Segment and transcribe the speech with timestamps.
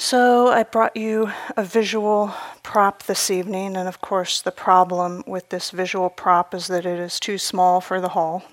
[0.00, 5.48] So, I brought you a visual prop this evening, and of course, the problem with
[5.48, 8.44] this visual prop is that it is too small for the hall.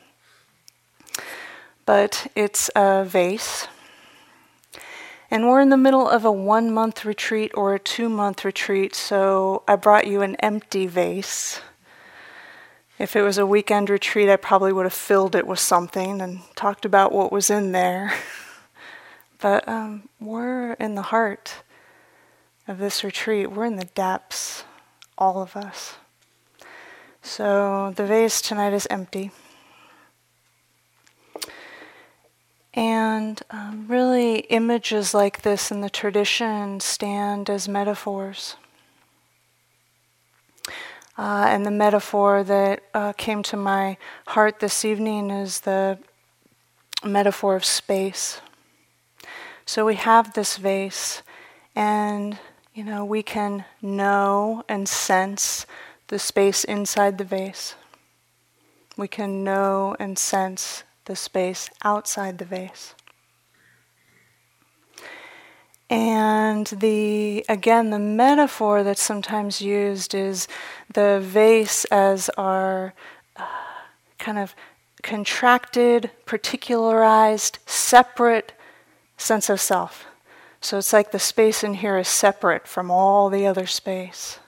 [1.86, 3.68] But it's a vase,
[5.30, 8.96] and we're in the middle of a one month retreat or a two month retreat,
[8.96, 11.62] so I brought you an empty vase.
[12.98, 16.40] If it was a weekend retreat, I probably would have filled it with something and
[16.56, 18.16] talked about what was in there.
[19.40, 21.64] But um, we're in the heart
[22.68, 23.52] of this retreat.
[23.52, 24.64] We're in the depths,
[25.18, 25.96] all of us.
[27.22, 29.32] So the vase tonight is empty.
[32.74, 38.58] And um, really, images like this in the tradition stand as metaphors.
[41.18, 43.98] Uh, and the metaphor that uh, came to my
[44.28, 45.98] heart this evening is the
[47.04, 48.42] metaphor of space.
[49.68, 51.24] So we have this vase,
[51.76, 52.38] and
[52.76, 55.66] you know we can know and sense
[56.08, 57.74] the space inside the vase.
[58.96, 62.94] We can know and sense the space outside the vase.
[65.90, 70.48] And the again the metaphor that's sometimes used is
[70.94, 72.94] the vase as our
[73.36, 73.46] uh,
[74.20, 74.56] kind of
[75.02, 78.54] contracted, particularized, separate
[79.18, 80.06] sense of self.
[80.62, 84.40] So it's like the space in here is separate from all the other space.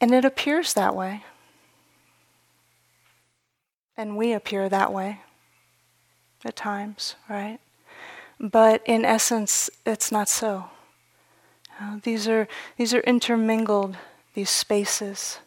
[0.00, 1.24] And it appears that way.
[3.96, 5.22] And we appear that way
[6.44, 7.58] at times, right?
[8.38, 10.66] But in essence, it's not so.
[11.80, 13.96] Uh, these, are, these are intermingled,
[14.34, 15.38] these spaces.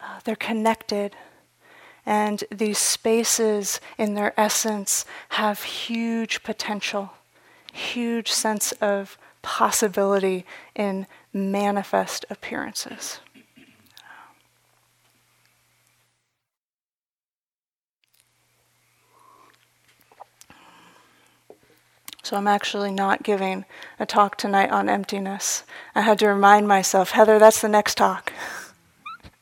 [0.00, 1.16] Uh, they're connected.
[2.06, 7.10] And these spaces, in their essence, have huge potential
[7.80, 13.20] huge sense of possibility in manifest appearances.
[22.22, 23.64] So I'm actually not giving
[23.98, 25.64] a talk tonight on emptiness.
[25.96, 28.32] I had to remind myself, Heather, that's the next talk.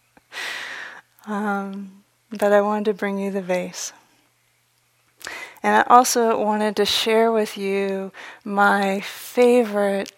[1.26, 3.92] um, but I wanted to bring you the vase.
[5.68, 8.10] And I also wanted to share with you
[8.42, 10.10] my favorite,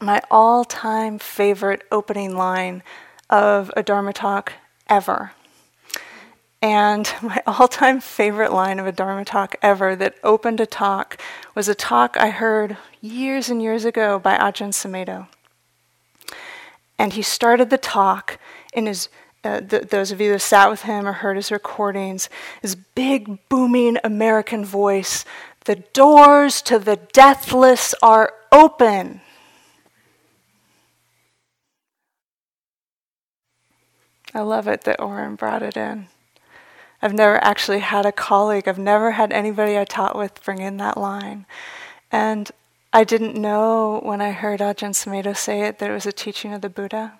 [0.00, 2.82] my all time favorite opening line
[3.30, 4.54] of a Dharma talk
[4.88, 5.30] ever.
[6.60, 11.20] And my all time favorite line of a Dharma talk ever that opened a talk
[11.54, 15.28] was a talk I heard years and years ago by Ajahn Sumedho.
[16.98, 18.40] And he started the talk
[18.72, 19.08] in his
[19.44, 22.28] uh, th- those of you that sat with him or heard his recordings,
[22.60, 25.24] his big, booming American voice
[25.68, 29.20] the doors to the deathless are open.
[34.34, 36.06] I love it that Oren brought it in.
[37.02, 40.78] I've never actually had a colleague, I've never had anybody I taught with bring in
[40.78, 41.44] that line.
[42.10, 42.50] And
[42.90, 46.54] I didn't know when I heard Ajahn Sumedho say it that it was a teaching
[46.54, 47.18] of the Buddha.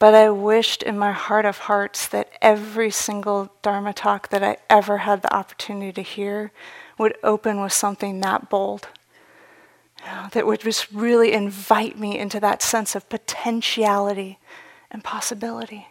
[0.00, 4.56] But I wished in my heart of hearts that every single Dharma talk that I
[4.70, 6.52] ever had the opportunity to hear
[6.98, 8.88] would open with something that bold.
[10.32, 14.38] That would just really invite me into that sense of potentiality
[14.90, 15.88] and possibility.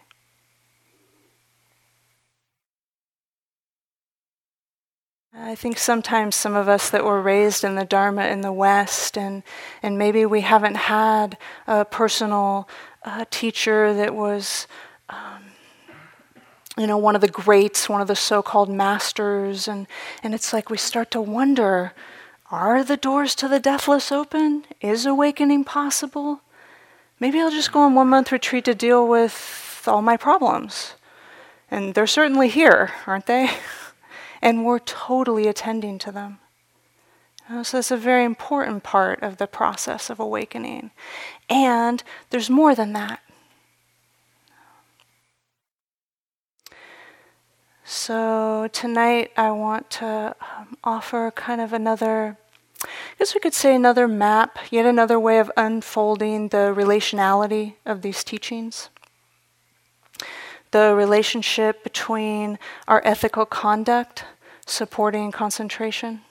[5.33, 9.15] I think sometimes some of us that were raised in the Dharma in the West,
[9.15, 9.43] and,
[9.83, 12.67] and maybe we haven't had a personal
[13.03, 14.65] uh, teacher that was,
[15.07, 15.43] um,
[16.77, 19.85] you know, one of the greats, one of the so called masters, and,
[20.23, 21.93] and it's like we start to wonder
[22.51, 24.65] are the doors to the deathless open?
[24.81, 26.41] Is awakening possible?
[27.19, 30.95] Maybe I'll just go on one month retreat to deal with all my problems.
[31.69, 33.51] And they're certainly here, aren't they?
[34.41, 36.39] and we're totally attending to them.
[37.63, 40.91] So it's a very important part of the process of awakening.
[41.49, 43.21] And there's more than that.
[47.83, 52.37] So tonight I want to um, offer kind of another,
[52.83, 52.87] I
[53.17, 58.23] guess we could say another map, yet another way of unfolding the relationality of these
[58.23, 58.89] teachings
[60.71, 64.25] the relationship between our ethical conduct
[64.65, 66.21] supporting concentration,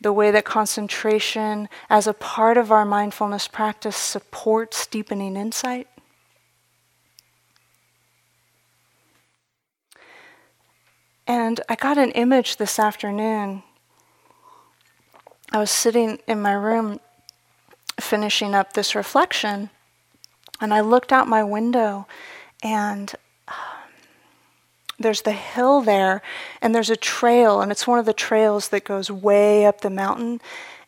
[0.00, 5.86] the way that concentration as a part of our mindfulness practice supports deepening insight.
[11.26, 13.62] And I got an image this afternoon
[15.50, 17.00] I was sitting in my room
[17.98, 19.70] finishing up this reflection,
[20.60, 22.06] and I looked out my window,
[22.62, 23.14] and
[24.98, 26.22] there's the hill there,
[26.60, 29.90] and there's a trail, and it's one of the trails that goes way up the
[29.90, 30.40] mountain.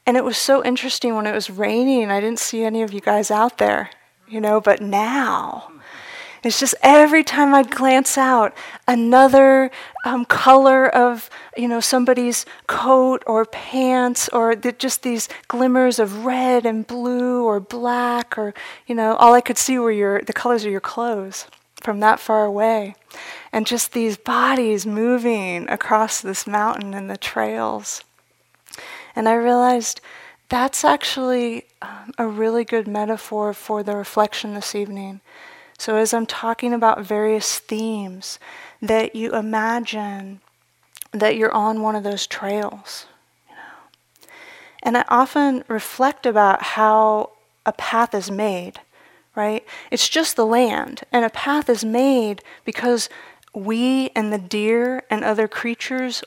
[0.07, 2.11] And it was so interesting when it was raining.
[2.11, 3.91] I didn't see any of you guys out there,
[4.29, 5.71] you know, but now
[6.43, 8.55] it's just every time I'd glance out,
[8.89, 9.71] another
[10.07, 16.25] um, color of you know somebody's coat or pants, or the, just these glimmers of
[16.25, 18.55] red and blue or black, or
[18.87, 21.47] you know all I could see were your the colors of your clothes
[21.81, 22.95] from that far away,
[23.53, 28.05] and just these bodies moving across this mountain and the trails.
[29.17, 30.01] And I realized
[30.49, 35.21] that's actually um, a really good metaphor for the reflection this evening
[35.81, 38.39] so, as I'm talking about various themes,
[38.83, 40.43] that you imagine
[41.11, 43.07] that you're on one of those trails.
[43.49, 44.29] You know?
[44.83, 47.31] And I often reflect about how
[47.65, 48.81] a path is made,
[49.35, 49.65] right?
[49.91, 53.09] It's just the land, and a path is made because
[53.55, 56.23] we and the deer and other creatures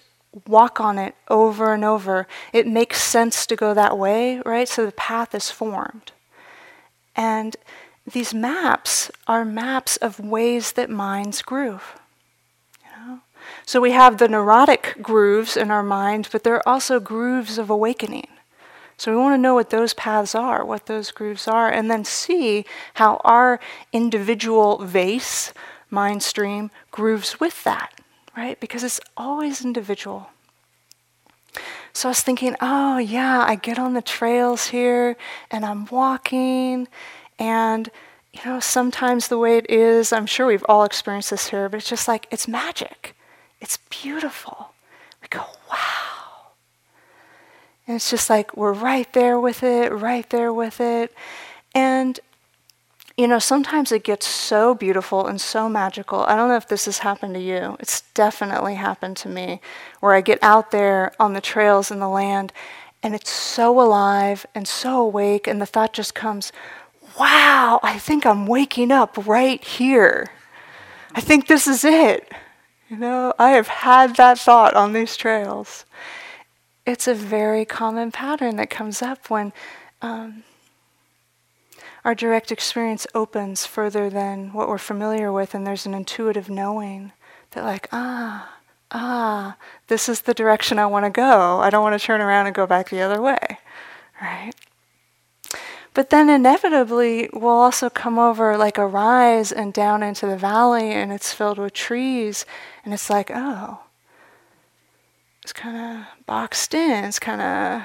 [0.47, 2.27] walk on it over and over.
[2.51, 4.67] It makes sense to go that way, right?
[4.67, 6.11] So the path is formed.
[7.15, 7.55] And
[8.11, 11.95] these maps are maps of ways that minds groove.
[13.65, 17.69] So we have the neurotic grooves in our mind, but there are also grooves of
[17.69, 18.27] awakening.
[18.97, 22.05] So we want to know what those paths are, what those grooves are, and then
[22.05, 23.59] see how our
[23.91, 25.53] individual vase,
[25.89, 27.99] mind stream, grooves with that,
[28.37, 28.59] right?
[28.59, 30.29] Because it's always individual.
[31.93, 35.15] So I was thinking, oh, yeah, I get on the trails here
[35.51, 36.87] and I'm walking
[37.37, 37.89] and,
[38.31, 41.77] you know, sometimes the way it is, I'm sure we've all experienced this here, but
[41.77, 43.15] it's just like, it's magic.
[43.61, 44.73] It's beautiful.
[45.21, 46.12] We go, wow.
[47.87, 51.13] And it's just like, we're right there with it, right there with it.
[51.75, 52.19] And,
[53.17, 56.21] you know, sometimes it gets so beautiful and so magical.
[56.21, 57.75] I don't know if this has happened to you.
[57.79, 59.59] It's definitely happened to me,
[59.99, 62.53] where I get out there on the trails in the land
[63.03, 66.53] and it's so alive and so awake, and the thought just comes,
[67.19, 70.31] wow, I think I'm waking up right here.
[71.13, 72.31] I think this is it.
[72.89, 75.85] You know, I have had that thought on these trails.
[76.85, 79.53] It's a very common pattern that comes up when
[80.01, 80.43] um,
[82.03, 87.13] our direct experience opens further than what we're familiar with, and there's an intuitive knowing
[87.51, 88.57] that, like, ah,
[88.91, 89.55] ah,
[89.87, 91.59] this is the direction I want to go.
[91.59, 93.59] I don't want to turn around and go back the other way,
[94.21, 94.51] right?
[95.93, 100.91] But then inevitably, we'll also come over like a rise and down into the valley,
[100.91, 102.45] and it's filled with trees,
[102.83, 103.79] and it's like, oh,
[105.43, 107.03] it's kind of boxed in.
[107.03, 107.81] It's kind of,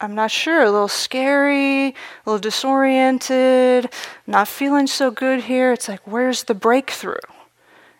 [0.00, 1.94] I'm not sure, a little scary, a
[2.24, 3.90] little disoriented,
[4.26, 5.72] not feeling so good here.
[5.72, 7.14] It's like, where's the breakthrough?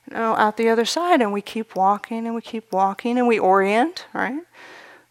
[0.09, 3.27] You know, out the other side, and we keep walking and we keep walking and
[3.27, 4.41] we orient, right?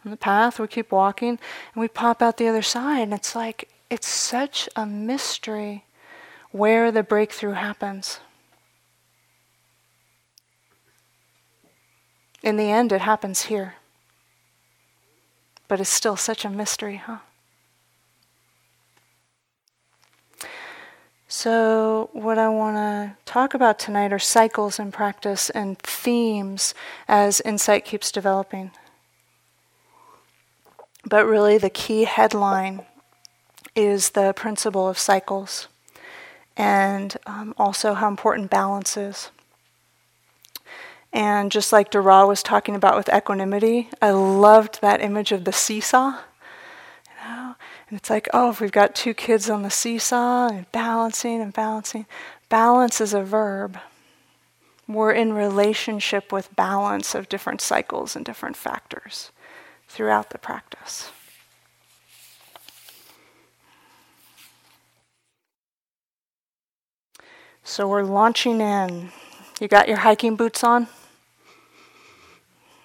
[0.06, 3.36] On the path, we keep walking and we pop out the other side, and it's
[3.36, 5.84] like it's such a mystery
[6.52, 8.20] where the breakthrough happens.
[12.46, 13.74] In the end, it happens here.
[15.68, 17.18] But it's still such a mystery, huh?
[21.28, 26.76] So, what I want to talk about tonight are cycles in practice and themes
[27.08, 28.70] as insight keeps developing.
[31.04, 32.86] But really, the key headline
[33.74, 35.68] is the principle of cycles
[36.56, 39.32] and um, also how important balance is.
[41.16, 45.54] And just like Dara was talking about with equanimity, I loved that image of the
[45.54, 46.10] seesaw.
[47.08, 47.56] You know?
[47.90, 51.54] And it's like, oh, if we've got two kids on the seesaw and balancing and
[51.54, 52.06] balancing,
[52.50, 53.80] balance is a verb.
[54.90, 59.32] We're in relationship with balance of different cycles and different factors
[59.88, 61.12] throughout the practice.
[67.64, 69.14] So we're launching in.
[69.62, 70.90] You got your hiking boots on?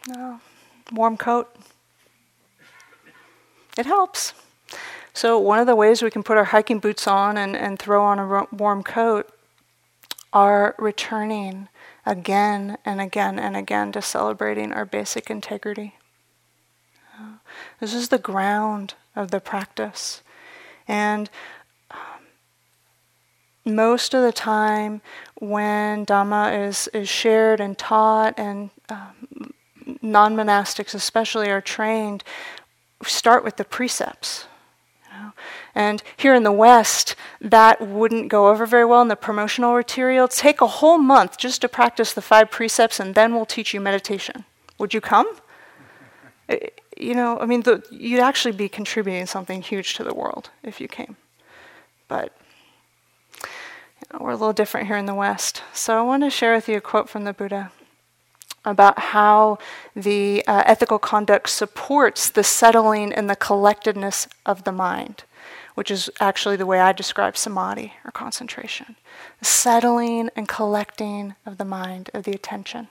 [0.08, 0.40] No.
[0.92, 1.54] Warm coat?
[3.78, 4.34] It helps.
[5.12, 8.02] So, one of the ways we can put our hiking boots on and, and throw
[8.04, 9.30] on a warm coat
[10.32, 11.68] are returning
[12.06, 15.94] again and again and again to celebrating our basic integrity.
[17.80, 20.22] This is the ground of the practice.
[20.86, 21.30] And
[23.64, 25.02] most of the time
[25.36, 29.52] when Dhamma is, is shared and taught, and um,
[30.02, 32.24] non monastics especially are trained,
[33.04, 34.46] start with the precepts.
[35.74, 40.26] And here in the West, that wouldn't go over very well in the promotional material.
[40.28, 43.80] Take a whole month just to practice the five precepts, and then we'll teach you
[43.80, 44.44] meditation.
[44.78, 45.36] Would you come?
[46.96, 50.80] You know, I mean, the, you'd actually be contributing something huge to the world if
[50.80, 51.16] you came.
[52.08, 52.36] But
[53.42, 55.62] you know, we're a little different here in the West.
[55.72, 57.70] So I want to share with you a quote from the Buddha
[58.64, 59.58] about how
[59.96, 65.24] the uh, ethical conduct supports the settling and the collectedness of the mind,
[65.74, 68.96] which is actually the way I describe samadhi or concentration.
[69.38, 72.88] The settling and collecting of the mind, of the attention.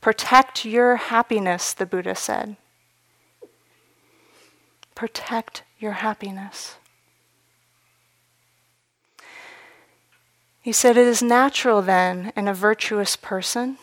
[0.00, 2.56] Protect your happiness, the Buddha said.
[4.94, 6.76] Protect your happiness.
[10.60, 13.78] He said, It is natural then in a virtuous person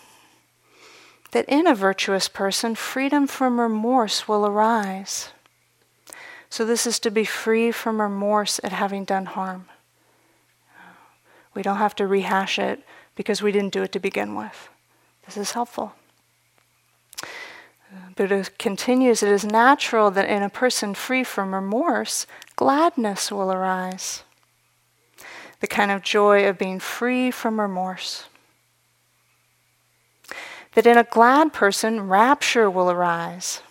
[1.35, 5.33] that in a virtuous person, freedom from remorse will arise.
[6.49, 9.65] So, this is to be free from remorse at having done harm.
[11.53, 12.83] We don't have to rehash it
[13.15, 14.69] because we didn't do it to begin with.
[15.25, 15.91] This is helpful.
[18.15, 22.25] Buddha continues it is natural that in a person free from remorse,
[22.55, 24.23] gladness will arise.
[25.59, 28.29] The kind of joy of being free from remorse
[30.75, 33.61] that in a glad person, rapture will arise.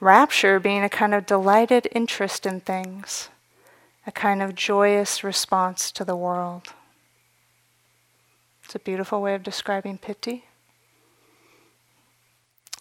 [0.00, 3.28] Rapture being a kind of delighted interest in things,
[4.06, 6.68] a kind of joyous response to the world.
[8.64, 10.44] It's a beautiful way of describing piti.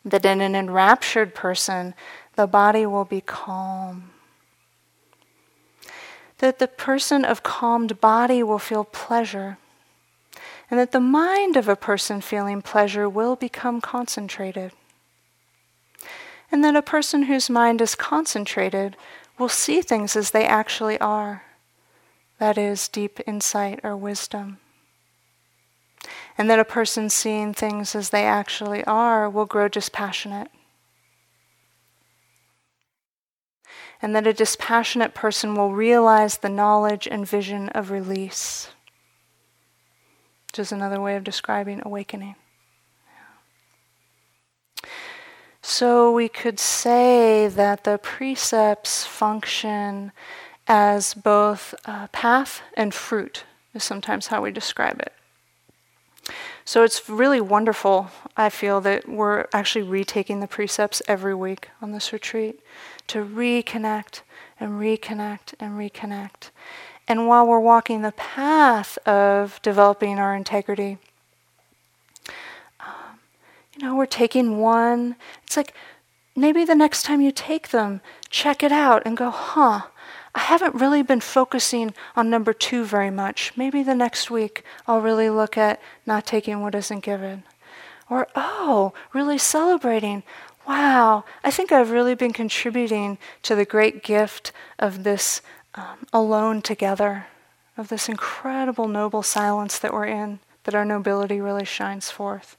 [0.05, 1.95] That in an enraptured person,
[2.35, 4.11] the body will be calm.
[6.37, 9.57] That the person of calmed body will feel pleasure
[10.71, 14.71] and that the mind of a person feeling pleasure will become concentrated.
[16.49, 18.95] And that a person whose mind is concentrated
[19.37, 21.43] will see things as they actually are.
[22.39, 24.59] That is, deep insight or wisdom.
[26.37, 30.49] And that a person seeing things as they actually are will grow dispassionate.
[34.01, 38.69] And that a dispassionate person will realize the knowledge and vision of release
[40.51, 42.35] which is another way of describing awakening.
[45.61, 50.11] So we could say that the precepts function
[50.67, 51.73] as both
[52.11, 55.13] path and fruit, is sometimes how we describe it.
[56.65, 61.93] So it's really wonderful, I feel, that we're actually retaking the precepts every week on
[61.93, 62.59] this retreat
[63.07, 64.21] to reconnect
[64.59, 66.49] and reconnect and reconnect.
[67.11, 70.97] And while we're walking the path of developing our integrity,
[72.79, 73.19] um,
[73.75, 75.17] you know, we're taking one.
[75.43, 75.73] It's like
[76.37, 77.99] maybe the next time you take them,
[78.29, 79.87] check it out and go, huh,
[80.33, 83.51] I haven't really been focusing on number two very much.
[83.57, 87.43] Maybe the next week I'll really look at not taking what isn't given.
[88.09, 90.23] Or, oh, really celebrating.
[90.65, 95.41] Wow, I think I've really been contributing to the great gift of this
[95.75, 97.27] um, alone together,
[97.77, 102.57] of this incredible noble silence that we're in, that our nobility really shines forth,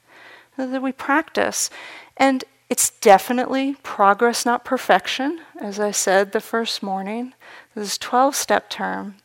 [0.56, 1.70] that we practice.
[2.16, 7.34] And it's definitely progress, not perfection, as I said the first morning.
[7.74, 9.16] This is 12 step term.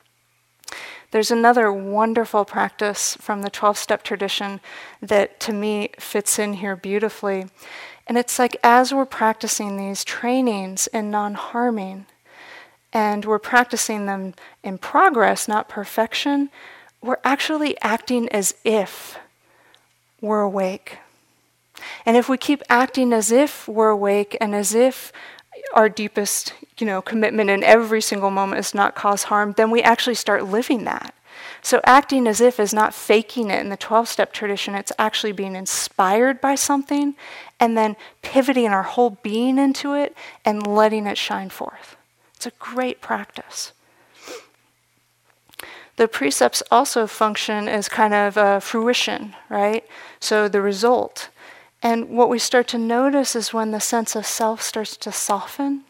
[1.12, 4.60] There's another wonderful practice from the 12 step tradition
[5.02, 7.46] that to me fits in here beautifully.
[8.06, 12.06] And it's like as we're practicing these trainings in non harming,
[12.94, 16.50] and we're practicing them in progress, not perfection,
[17.02, 19.18] we're actually acting as if
[20.22, 20.98] we're awake.
[22.06, 25.12] And if we keep acting as if we're awake and as if
[25.74, 29.82] our deepest, you know, commitment in every single moment is not cause harm, then we
[29.82, 31.14] actually start living that.
[31.62, 35.56] So acting as if is not faking it in the 12-step tradition, it's actually being
[35.56, 37.16] inspired by something
[37.60, 40.16] and then pivoting our whole being into it
[40.46, 41.97] and letting it shine forth.
[42.38, 43.74] It's a great practice.
[45.96, 49.84] The precepts also function as kind of a fruition, right?
[50.20, 51.30] So the result.
[51.82, 55.86] And what we start to notice is when the sense of self starts to soften,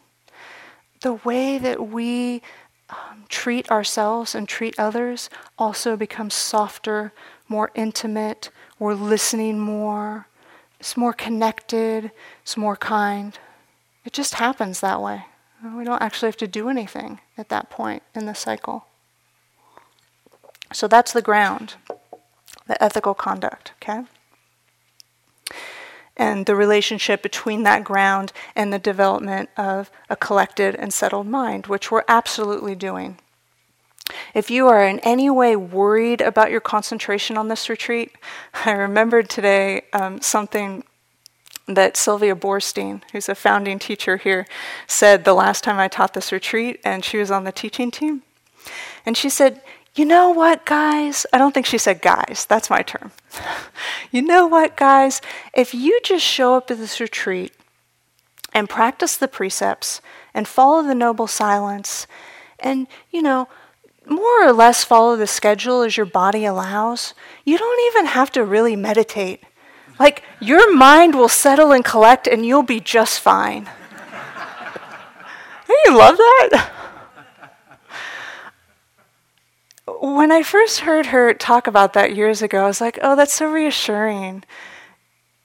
[1.02, 2.40] the way that we
[2.88, 5.28] um, treat ourselves and treat others
[5.58, 7.12] also becomes softer,
[7.46, 8.48] more intimate.
[8.78, 10.28] We're listening more.
[10.80, 12.10] It's more connected.
[12.40, 13.38] It's more kind.
[14.06, 15.26] It just happens that way.
[15.62, 18.86] We don't actually have to do anything at that point in the cycle.
[20.72, 21.74] So that's the ground,
[22.66, 24.04] the ethical conduct, okay?
[26.18, 31.68] and the relationship between that ground and the development of a collected and settled mind,
[31.68, 33.18] which we're absolutely doing.
[34.34, 38.12] If you are in any way worried about your concentration on this retreat,
[38.64, 40.82] I remembered today um, something
[41.68, 44.46] that Sylvia Boorstein, who's a founding teacher here,
[44.86, 48.22] said the last time I taught this retreat, and she was on the teaching team.
[49.04, 49.62] And she said,
[49.94, 51.26] You know what, guys?
[51.32, 53.12] I don't think she said guys, that's my term.
[54.10, 55.20] you know what, guys?
[55.54, 57.52] If you just show up at this retreat
[58.52, 60.00] and practice the precepts
[60.34, 62.06] and follow the noble silence
[62.58, 63.48] and, you know,
[64.06, 67.12] more or less follow the schedule as your body allows,
[67.44, 69.44] you don't even have to really meditate.
[69.98, 73.68] Like, your mind will settle and collect, and you'll be just fine.
[75.66, 76.70] Don't you love that?
[80.00, 83.32] When I first heard her talk about that years ago, I was like, oh, that's
[83.32, 84.44] so reassuring.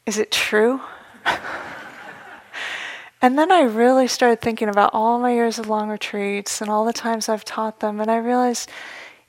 [0.06, 0.82] Is it true?
[3.22, 6.86] and then I really started thinking about all my years of long retreats and all
[6.86, 8.70] the times I've taught them, and I realized,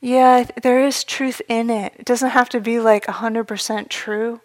[0.00, 1.95] yeah, there is truth in it.
[1.99, 4.40] It doesn't have to be like 100% true.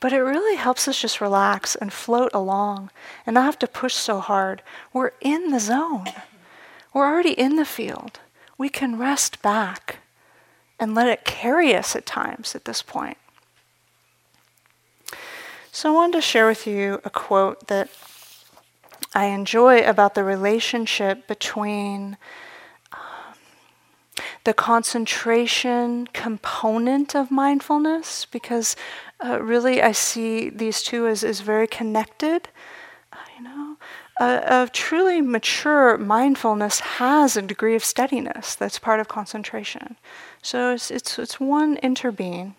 [0.00, 2.90] But it really helps us just relax and float along
[3.26, 4.62] and not have to push so hard.
[4.92, 6.06] We're in the zone,
[6.94, 8.20] we're already in the field.
[8.56, 9.98] We can rest back
[10.80, 13.18] and let it carry us at times at this point.
[15.70, 17.88] So, I wanted to share with you a quote that
[19.14, 22.16] I enjoy about the relationship between
[22.92, 22.98] um,
[24.44, 28.76] the concentration component of mindfulness because
[29.24, 32.48] uh, really I see these two as, as very connected.
[33.12, 33.76] Uh, you know,
[34.20, 39.96] a, a truly mature mindfulness has a degree of steadiness that's part of concentration.
[40.42, 42.54] So it's, it's, it's one interbeing.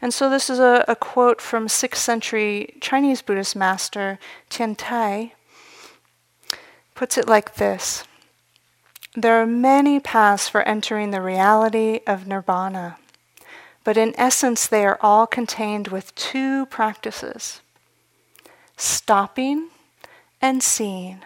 [0.00, 4.18] And so this is a, a quote from 6th century Chinese Buddhist master
[4.50, 5.32] Tian Tai.
[6.94, 8.04] Puts it like this
[9.14, 12.96] there are many paths for entering the reality of nirvana,
[13.84, 17.60] but in essence, they are all contained with two practices
[18.76, 19.68] stopping
[20.40, 21.20] and seeing.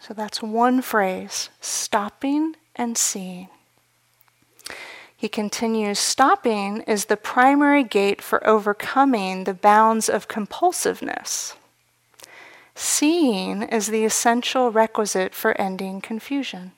[0.00, 3.48] So that's one phrase stopping and seeing.
[5.16, 11.54] He continues stopping is the primary gate for overcoming the bounds of compulsiveness.
[12.74, 16.72] Seeing is the essential requisite for ending confusion.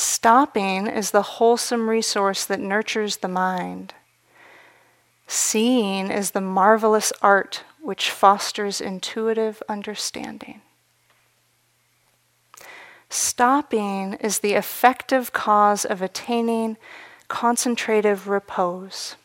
[0.00, 3.92] Stopping is the wholesome resource that nurtures the mind.
[5.26, 10.62] Seeing is the marvelous art which fosters intuitive understanding.
[13.10, 16.78] Stopping is the effective cause of attaining
[17.28, 19.16] concentrative repose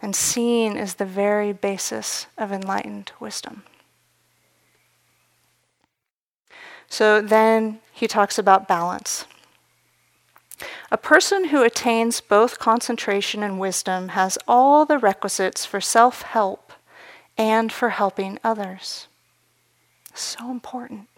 [0.00, 3.64] and seeing is the very basis of enlightened wisdom.
[6.88, 9.26] So then he talks about balance.
[10.90, 16.72] A person who attains both concentration and wisdom has all the requisites for self help
[17.36, 19.08] and for helping others.
[20.14, 21.08] So important.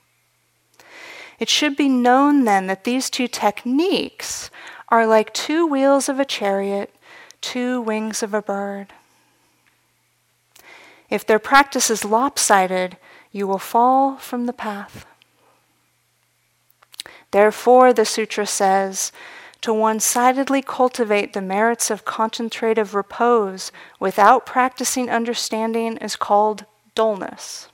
[1.38, 4.51] It should be known then that these two techniques
[4.88, 6.92] are like two wheels of a chariot
[7.40, 8.92] two wings of a bird.
[11.11, 12.96] If their practice is lopsided,
[13.33, 15.07] you will fall from the path.
[17.30, 19.12] Therefore, the sutra says,
[19.60, 26.64] to one sidedly cultivate the merits of concentrative repose without practicing understanding is called
[26.94, 27.68] dullness.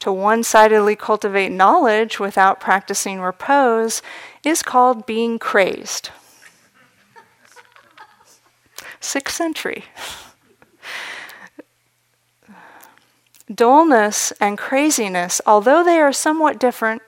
[0.00, 4.02] To one sidedly cultivate knowledge without practicing repose
[4.44, 6.10] is called being crazed
[9.00, 9.84] sixth century.
[13.52, 17.02] Dullness and craziness, although they are somewhat different,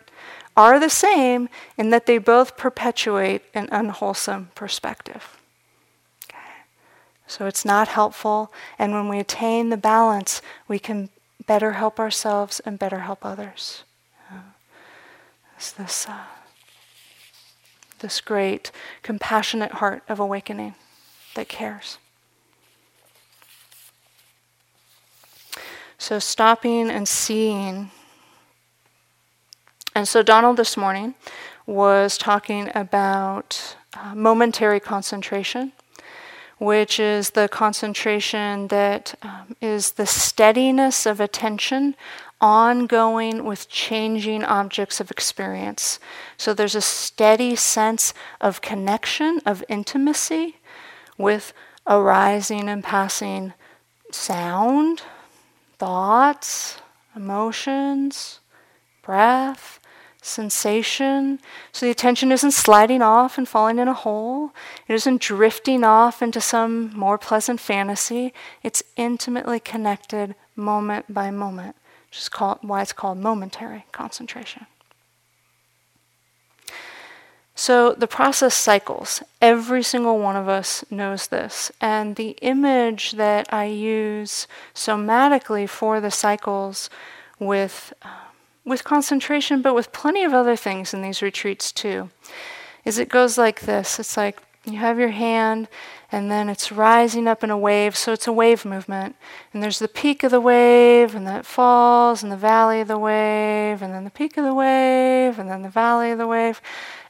[0.57, 5.39] are the same in that they both perpetuate an unwholesome perspective.
[6.25, 6.39] Okay.
[7.27, 11.09] So it's not helpful, and when we attain the balance, we can
[11.47, 13.85] better help ourselves and better help others.
[14.31, 14.53] Uh,
[15.57, 16.25] it's this, uh,
[18.01, 18.71] this great
[19.03, 20.75] compassionate heart of awakening
[21.35, 21.99] that cares.
[25.99, 27.93] So, stopping and seeing.
[29.95, 31.15] And so, Donald this morning
[31.67, 35.73] was talking about uh, momentary concentration,
[36.59, 41.95] which is the concentration that um, is the steadiness of attention
[42.41, 46.01] ongoing with changing objects of experience.
[46.39, 50.57] So, there's a steady sense of connection, of intimacy
[51.19, 51.53] with
[51.87, 53.53] arising and passing
[54.11, 55.03] sound,
[55.79, 56.81] thoughts,
[57.15, 58.41] emotions,
[59.03, 59.81] breath,
[60.23, 61.41] sensation.
[61.73, 64.53] So the attention isn't sliding off and falling in a hole.
[64.89, 68.33] It isn't drifting off into some more pleasant fantasy.
[68.63, 71.77] It's intimately connected moment by moment,
[72.09, 74.67] which is called, why it's called momentary concentration.
[77.55, 79.23] So the process cycles.
[79.41, 81.71] Every single one of us knows this.
[81.81, 86.89] And the image that I use somatically for the cycles
[87.39, 88.09] with, uh,
[88.65, 92.11] with concentration, but with plenty of other things in these retreats too,
[92.85, 93.99] is it goes like this.
[93.99, 95.69] It's like you have your hand
[96.13, 99.17] and then it's rising up in a wave, so it's a wave movement.
[99.53, 102.89] And there's the peak of the wave, and then it falls, and the valley of
[102.89, 106.27] the wave, and then the peak of the wave, and then the valley of the
[106.27, 106.61] wave.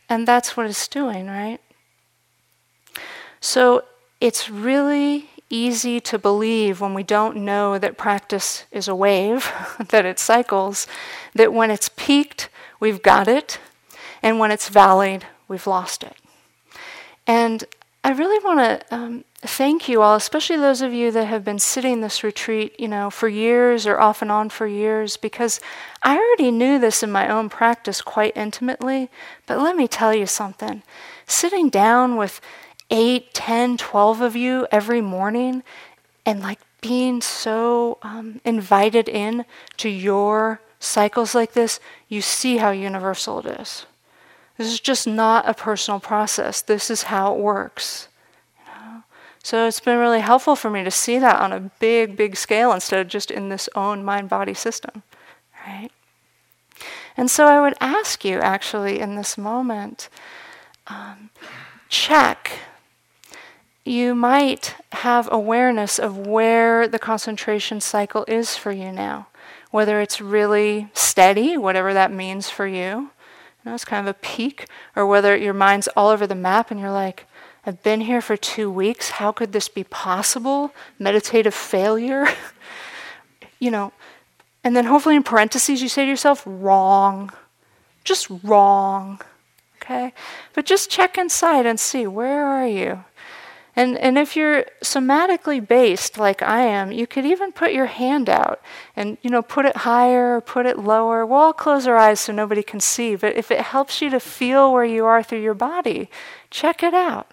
[0.08, 1.58] And that's what it's doing, right?
[3.40, 3.82] So
[4.20, 9.52] it's really easy to believe when we don't know that practice is a wave,
[9.88, 10.86] that it cycles,
[11.34, 12.48] that when it's peaked,
[12.80, 13.60] we've got it,
[14.22, 16.16] and when it's valleyed, we've lost it.
[17.26, 17.64] And
[18.04, 21.60] I really want to um, thank you all, especially those of you that have been
[21.60, 25.60] sitting this retreat, you know, for years or off and on for years, because
[26.02, 29.08] I already knew this in my own practice quite intimately.
[29.46, 30.82] But let me tell you something
[31.26, 32.40] sitting down with
[32.92, 35.64] eight, ten, twelve of you every morning
[36.24, 39.44] and like being so um, invited in
[39.78, 43.86] to your cycles like this, you see how universal it is.
[44.58, 46.62] This is just not a personal process.
[46.62, 48.08] This is how it works.
[49.44, 52.72] So it's been really helpful for me to see that on a big, big scale
[52.72, 55.02] instead of just in this own mind body system,
[55.66, 55.90] right?
[57.16, 60.08] And so I would ask you actually in this moment
[60.86, 61.30] um,
[61.88, 62.52] check.
[63.84, 69.26] You might have awareness of where the concentration cycle is for you now,
[69.72, 72.74] whether it's really steady, whatever that means for you.
[72.76, 73.10] You
[73.64, 76.78] know, it's kind of a peak, or whether your mind's all over the map and
[76.78, 77.26] you're like,
[77.64, 79.10] I've been here for two weeks.
[79.10, 80.72] How could this be possible?
[80.98, 82.28] Meditative failure?
[83.58, 83.92] you know,
[84.64, 87.30] and then hopefully in parentheses you say to yourself, wrong.
[88.04, 89.20] Just wrong.
[89.76, 90.12] Okay?
[90.54, 93.04] But just check inside and see where are you?
[93.74, 98.28] And, and if you're somatically based like I am, you could even put your hand
[98.28, 98.60] out
[98.94, 101.24] and you know put it higher or put it lower.
[101.24, 104.20] We'll all close our eyes so nobody can see, but if it helps you to
[104.20, 106.10] feel where you are through your body,
[106.50, 107.32] check it out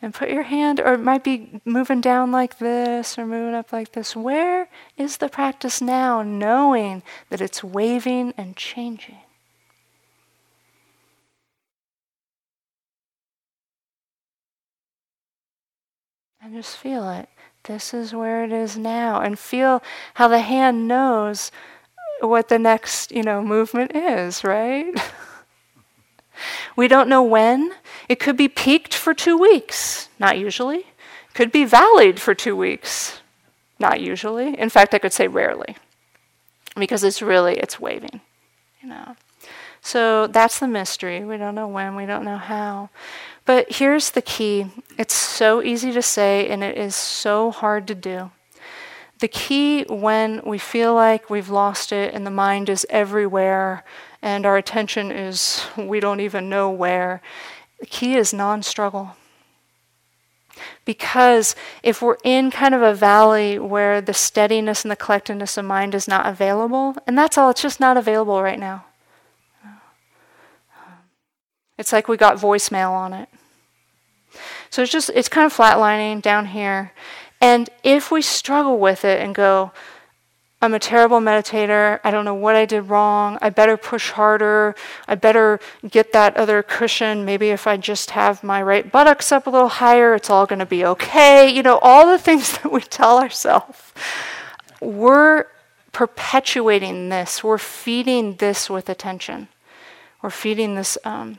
[0.00, 3.72] and put your hand, or it might be moving down like this or moving up
[3.72, 4.16] like this.
[4.16, 9.18] Where is the practice now, knowing that it's waving and changing?
[16.46, 17.28] And just feel it.
[17.64, 19.20] This is where it is now.
[19.20, 19.82] And feel
[20.14, 21.50] how the hand knows
[22.20, 24.94] what the next, you know, movement is, right?
[26.76, 27.72] we don't know when,
[28.08, 30.86] it could be peaked for two weeks, not usually.
[31.34, 33.18] Could be valleyed for two weeks,
[33.80, 34.56] not usually.
[34.56, 35.74] In fact, I could say rarely,
[36.76, 38.20] because it's really it's waving,
[38.80, 39.16] you know.
[39.86, 41.24] So that's the mystery.
[41.24, 42.90] We don't know when, we don't know how.
[43.44, 44.66] But here's the key.
[44.98, 48.32] It's so easy to say and it is so hard to do.
[49.20, 53.84] The key when we feel like we've lost it and the mind is everywhere
[54.20, 57.22] and our attention is we don't even know where
[57.78, 59.16] the key is non struggle.
[60.84, 65.64] Because if we're in kind of a valley where the steadiness and the collectedness of
[65.64, 68.84] mind is not available, and that's all, it's just not available right now.
[71.78, 73.28] It's like we got voicemail on it.
[74.70, 76.92] So it's just, it's kind of flatlining down here.
[77.40, 79.72] And if we struggle with it and go,
[80.62, 82.00] I'm a terrible meditator.
[82.02, 83.38] I don't know what I did wrong.
[83.42, 84.74] I better push harder.
[85.06, 87.26] I better get that other cushion.
[87.26, 90.58] Maybe if I just have my right buttocks up a little higher, it's all going
[90.60, 91.48] to be okay.
[91.48, 93.92] You know, all the things that we tell ourselves.
[94.80, 95.44] We're
[95.92, 97.44] perpetuating this.
[97.44, 99.48] We're feeding this with attention.
[100.22, 100.96] We're feeding this.
[101.04, 101.38] Um,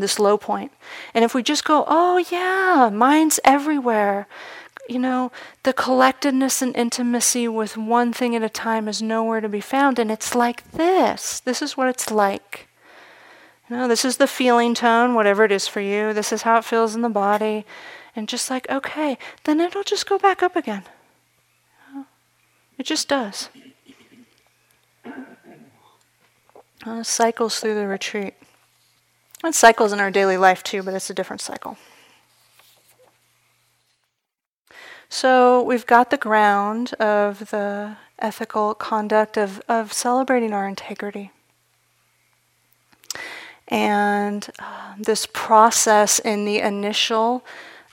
[0.00, 0.72] this low point.
[1.14, 4.26] And if we just go, oh yeah, mind's everywhere,
[4.88, 5.32] you know,
[5.64, 9.98] the collectedness and intimacy with one thing at a time is nowhere to be found.
[9.98, 11.40] And it's like this.
[11.40, 12.68] This is what it's like.
[13.68, 16.12] You know, this is the feeling tone, whatever it is for you.
[16.12, 17.66] This is how it feels in the body.
[18.14, 20.84] And just like, okay, then it'll just go back up again.
[22.78, 23.48] It just does.
[26.84, 28.34] Uh, cycles through the retreat.
[29.46, 31.78] It cycles in our daily life too, but it's a different cycle.
[35.08, 41.30] So we've got the ground of the ethical conduct of, of celebrating our integrity.
[43.68, 47.44] And uh, this process in the initial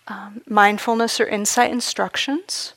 [0.08, 2.74] um, mindfulness or insight instructions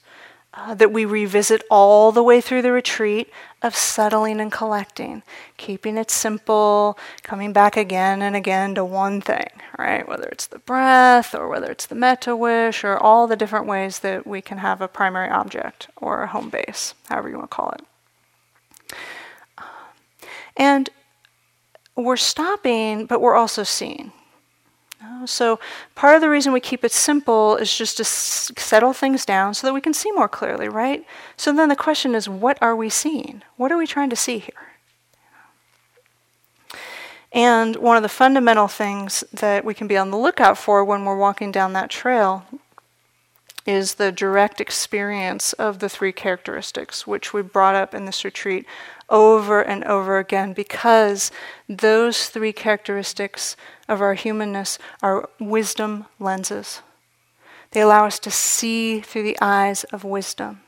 [0.56, 3.30] uh, that we revisit all the way through the retreat
[3.62, 5.22] of settling and collecting,
[5.56, 10.08] keeping it simple, coming back again and again to one thing, right?
[10.08, 13.98] Whether it's the breath or whether it's the metta wish or all the different ways
[13.98, 17.54] that we can have a primary object or a home base, however you want to
[17.54, 17.82] call it.
[20.56, 20.88] And
[21.94, 24.12] we're stopping, but we're also seeing.
[25.26, 25.58] So,
[25.94, 29.54] part of the reason we keep it simple is just to s- settle things down
[29.54, 31.04] so that we can see more clearly, right?
[31.36, 33.42] So, then the question is what are we seeing?
[33.56, 34.54] What are we trying to see here?
[37.32, 41.04] And one of the fundamental things that we can be on the lookout for when
[41.04, 42.46] we're walking down that trail
[43.66, 48.64] is the direct experience of the three characteristics, which we brought up in this retreat
[49.10, 51.32] over and over again, because
[51.68, 53.56] those three characteristics
[53.88, 56.82] of our humanness are wisdom lenses.
[57.70, 60.60] They allow us to see through the eyes of wisdom.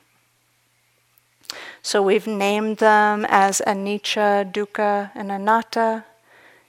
[1.83, 6.05] So we've named them as anicca, dukkha, and anatta,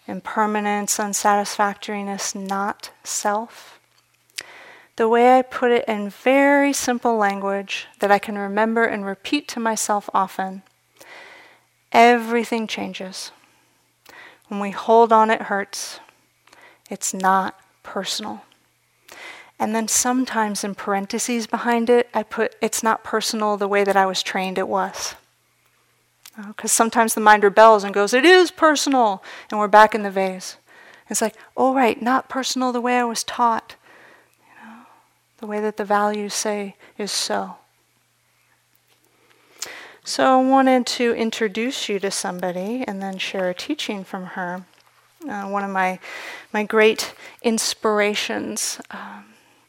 [0.08, 3.80] impermanence, unsatisfactoriness, not self.
[4.96, 9.48] The way I put it in very simple language that I can remember and repeat
[9.50, 10.64] to myself often
[11.92, 13.32] everything changes.
[14.48, 16.00] When we hold on, it hurts.
[16.90, 18.42] It's not personal.
[19.60, 23.98] And then sometimes in parentheses behind it, I put, it's not personal the way that
[23.98, 25.16] I was trained it was.
[26.38, 29.22] Uh, because sometimes the mind rebels and goes, it is personal.
[29.52, 30.56] And we're back in the vase.
[31.10, 33.76] It's like, oh, right, not personal the way I was taught.
[34.42, 34.78] You know,
[35.40, 37.56] the way that the values say is so.
[40.06, 44.64] So I wanted to introduce you to somebody and then share a teaching from her
[45.28, 46.00] uh, one of my
[46.54, 49.26] my great inspirations um,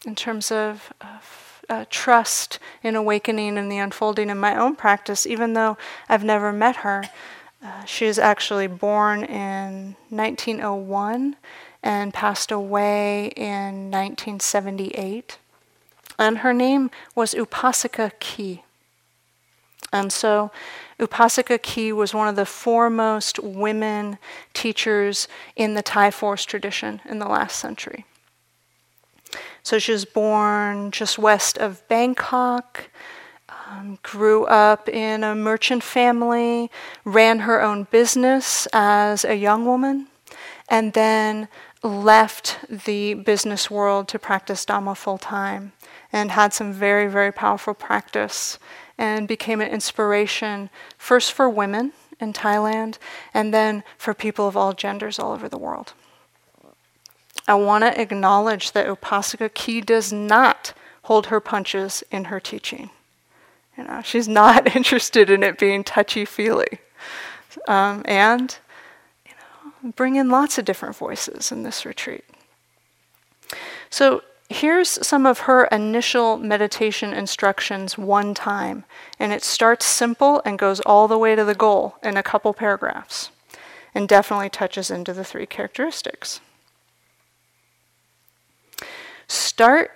[0.07, 5.27] in terms of, of uh, trust in awakening and the unfolding in my own practice,
[5.27, 5.77] even though
[6.09, 7.05] I've never met her.
[7.63, 11.37] Uh, she was actually born in 1901
[11.83, 15.39] and passed away in 1978.
[16.19, 18.63] And her name was Upasika Kee.
[19.93, 20.51] And so
[21.01, 24.19] Upasika Kee was one of the foremost women
[24.53, 28.05] teachers in the Thai forest tradition in the last century.
[29.63, 32.91] So she was born just west of Bangkok,
[33.49, 36.71] um, grew up in a merchant family,
[37.05, 40.09] ran her own business as a young woman,
[40.69, 41.49] and then
[41.83, 45.73] left the business world to practice Dhamma full time
[46.13, 48.59] and had some very, very powerful practice
[49.01, 52.99] and became an inspiration first for women in Thailand
[53.33, 55.95] and then for people of all genders all over the world.
[57.49, 62.91] I want to acknowledge that Upasika Kee does not hold her punches in her teaching.
[63.77, 66.79] You know, she's not interested in it being touchy feely.
[67.67, 68.59] Um, and
[69.25, 72.25] you know, bring in lots of different voices in this retreat.
[73.89, 78.85] So Here's some of her initial meditation instructions one time,
[79.17, 82.53] and it starts simple and goes all the way to the goal in a couple
[82.53, 83.31] paragraphs,
[83.95, 86.41] and definitely touches into the three characteristics.
[89.29, 89.93] Start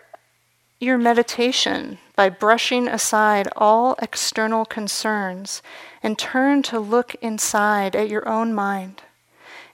[0.79, 5.63] your meditation by brushing aside all external concerns
[6.01, 9.03] and turn to look inside at your own mind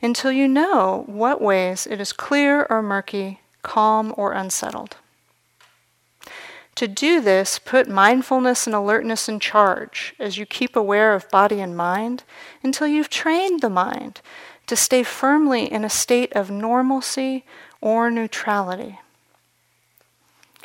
[0.00, 4.96] until you know what ways it is clear or murky calm, or unsettled.
[6.76, 11.60] To do this, put mindfulness and alertness in charge as you keep aware of body
[11.60, 12.24] and mind
[12.62, 14.20] until you've trained the mind
[14.66, 17.44] to stay firmly in a state of normalcy
[17.80, 19.00] or neutrality.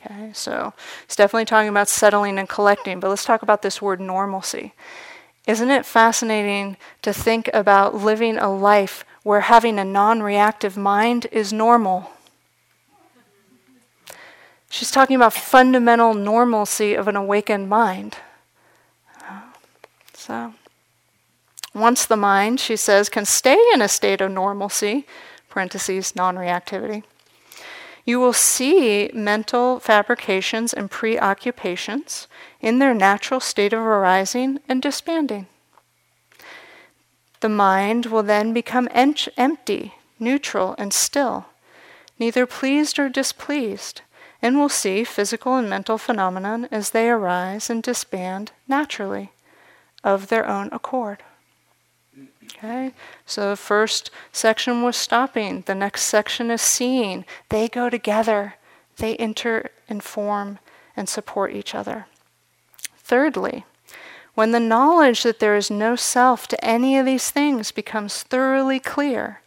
[0.05, 3.99] Okay, so it's definitely talking about settling and collecting, but let's talk about this word
[3.99, 4.73] normalcy.
[5.47, 11.27] Isn't it fascinating to think about living a life where having a non reactive mind
[11.31, 12.12] is normal?
[14.75, 18.17] She's talking about fundamental normalcy of an awakened mind.
[20.13, 20.53] So,
[21.73, 25.07] once the mind, she says, can stay in a state of normalcy,
[25.47, 27.03] parentheses, non reactivity,
[28.03, 32.27] you will see mental fabrications and preoccupations
[32.59, 35.47] in their natural state of arising and disbanding.
[37.39, 41.45] The mind will then become empty, neutral, and still,
[42.19, 44.01] neither pleased or displeased,
[44.45, 49.31] and will see physical and mental phenomena as they arise and disband naturally
[50.03, 51.23] of their own accord.
[52.43, 52.93] Okay,
[53.25, 57.25] so the first section was stopping, the next section is seeing.
[57.49, 58.53] They go together,
[58.97, 60.60] they enter inform
[60.95, 62.05] and support each other.
[62.99, 63.65] Thirdly,
[64.36, 68.79] when the knowledge that there is no self to any of these things becomes thoroughly
[68.79, 69.41] clear,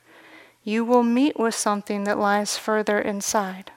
[0.64, 3.70] you will meet with something that lies further inside.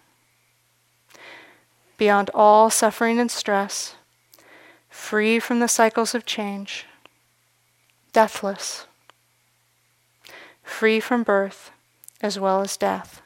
[2.01, 3.93] Beyond all suffering and stress,
[4.89, 6.87] free from the cycles of change,
[8.11, 8.87] deathless,
[10.63, 11.69] free from birth
[12.19, 13.21] as well as death.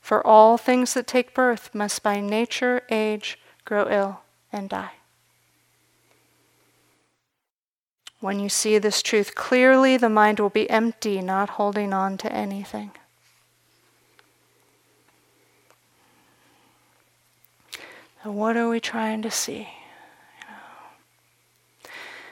[0.00, 4.20] For all things that take birth must by nature age, grow ill,
[4.52, 4.92] and die.
[8.20, 12.32] When you see this truth clearly, the mind will be empty, not holding on to
[12.32, 12.92] anything.
[18.24, 19.68] So, what are we trying to see?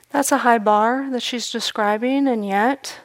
[0.08, 3.00] That's a high bar that she's describing, and yet,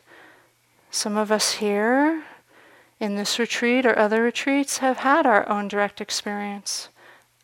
[0.90, 2.24] some of us here
[2.98, 6.88] in this retreat or other retreats have had our own direct experience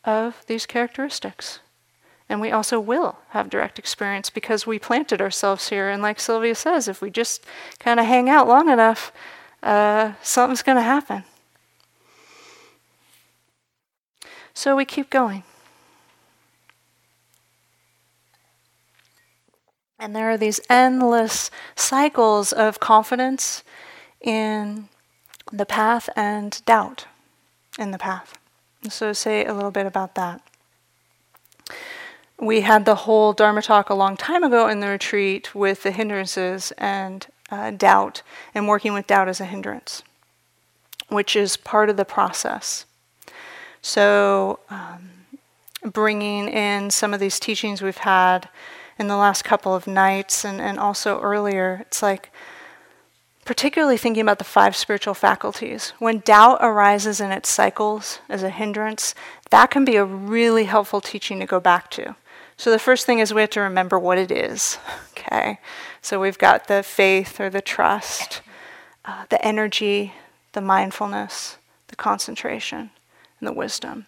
[0.02, 1.58] of these characteristics.
[2.26, 5.90] And we also will have direct experience because we planted ourselves here.
[5.90, 7.44] And like Sylvia says, if we just
[7.78, 9.12] kind of hang out long enough,
[9.62, 11.24] uh, something's going to happen.
[14.54, 15.42] So we keep going.
[19.98, 23.62] And there are these endless cycles of confidence
[24.20, 24.88] in
[25.52, 27.06] the path and doubt
[27.78, 28.38] in the path.
[28.88, 30.42] So, say a little bit about that
[32.38, 35.90] we had the whole Dharma talk a long time ago in the retreat with the
[35.90, 38.22] hindrances and uh, doubt,
[38.54, 40.02] and working with doubt as a hindrance,
[41.08, 42.84] which is part of the process.
[43.86, 45.10] So, um,
[45.84, 48.48] bringing in some of these teachings we've had
[48.98, 52.32] in the last couple of nights and, and also earlier, it's like,
[53.44, 55.92] particularly thinking about the five spiritual faculties.
[55.98, 59.14] When doubt arises in its cycles as a hindrance,
[59.50, 62.16] that can be a really helpful teaching to go back to.
[62.56, 64.78] So the first thing is we have to remember what it is.
[65.26, 65.58] Okay,
[66.02, 68.42] so we've got the faith or the trust,
[69.06, 70.12] uh, the energy,
[70.52, 71.56] the mindfulness,
[71.88, 72.90] the concentration,
[73.44, 74.06] and the wisdom,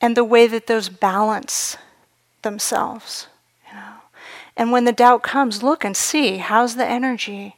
[0.00, 1.76] and the way that those balance
[2.42, 3.26] themselves.
[3.68, 3.94] You know,
[4.56, 7.56] and when the doubt comes, look and see how's the energy.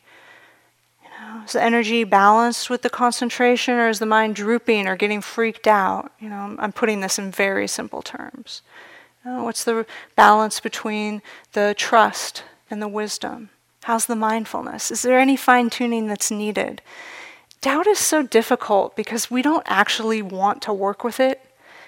[1.03, 4.97] You know, is the energy balanced with the concentration, or is the mind drooping or
[4.97, 6.11] getting freaked out?
[6.19, 8.63] You know, I'm putting this in very simple terms.
[9.27, 9.85] Oh, what's the
[10.17, 11.21] balance between
[11.53, 13.51] the trust and the wisdom?
[13.83, 14.91] How's the mindfulness?
[14.91, 16.81] Is there any fine tuning that's needed?
[17.65, 21.41] Doubt is so difficult because we don't actually want to work with it.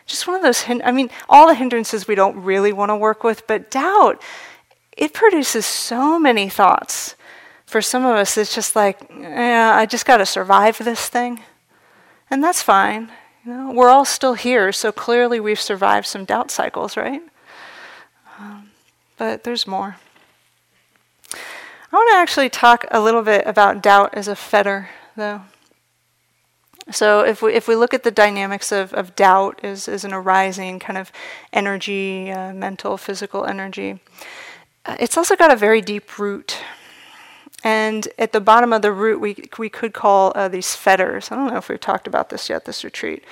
[0.07, 2.97] Just one of those, hin- I mean, all the hindrances we don't really want to
[2.97, 4.23] work with, but doubt,
[4.97, 7.15] it produces so many thoughts.
[7.67, 11.43] For some of us, it's just like, yeah, I just got to survive this thing.
[12.31, 13.12] And that's fine.
[13.45, 17.21] You know, we're all still here, so clearly we've survived some doubt cycles, right?
[18.39, 18.71] Um,
[19.19, 19.97] but there's more.
[21.35, 25.43] I want to actually talk a little bit about doubt as a fetter, though.
[26.90, 30.12] So if we if we look at the dynamics of, of doubt as, as an
[30.12, 31.11] arising kind of
[31.53, 33.99] energy, uh, mental, physical energy,
[34.85, 36.59] uh, it's also got a very deep root.
[37.64, 41.33] And at the bottom of the root, we, we could call uh, these fetters.
[41.33, 43.25] I don't know if we've talked about this yet, this retreat.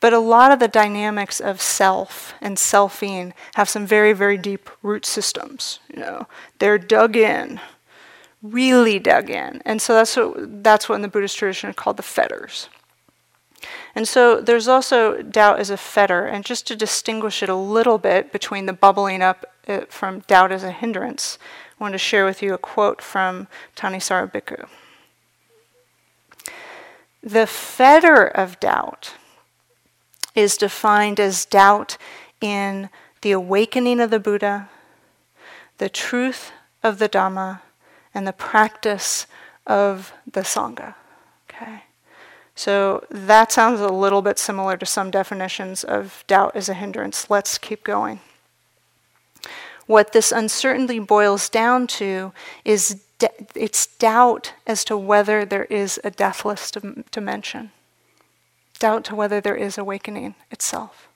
[0.00, 4.68] But a lot of the dynamics of self and selfing have some very, very deep
[4.82, 5.80] root systems.
[5.92, 6.26] You know,
[6.58, 7.60] they're dug in,
[8.42, 9.62] really dug in.
[9.64, 12.68] And so that's what, that's what in the Buddhist tradition is called the fetters.
[13.94, 16.26] And so there's also doubt as a fetter.
[16.26, 20.52] And just to distinguish it a little bit between the bubbling up uh, from doubt
[20.52, 21.38] as a hindrance
[21.78, 24.66] I want to share with you a quote from Thanissaro Bhikkhu.
[27.22, 29.14] The fetter of doubt
[30.34, 31.96] is defined as doubt
[32.40, 32.90] in
[33.22, 34.68] the awakening of the Buddha,
[35.78, 36.50] the truth
[36.82, 37.60] of the Dhamma,
[38.12, 39.26] and the practice
[39.64, 40.96] of the Sangha.
[41.48, 41.84] Okay?
[42.58, 47.30] So that sounds a little bit similar to some definitions of doubt as a hindrance.
[47.30, 48.18] Let's keep going.
[49.86, 52.32] What this uncertainty boils down to
[52.64, 53.00] is
[53.54, 56.72] it's doubt as to whether there is a deathless
[57.12, 57.70] dimension,
[58.80, 61.06] doubt to whether there is awakening itself,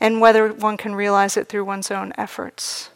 [0.00, 2.88] and whether one can realize it through one's own efforts.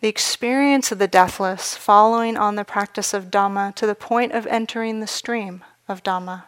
[0.00, 4.46] The experience of the deathless, following on the practice of Dhamma to the point of
[4.46, 6.44] entering the stream of Dhamma,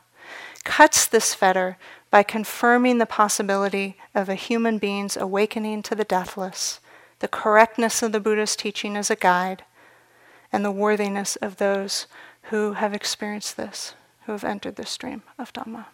[0.64, 1.78] cuts this fetter
[2.10, 6.80] by confirming the possibility of a human being's awakening to the deathless,
[7.20, 9.64] the correctness of the Buddha's teaching as a guide,
[10.52, 12.06] and the worthiness of those
[12.44, 13.94] who have experienced this,
[14.26, 15.86] who have entered the stream of Dhamma.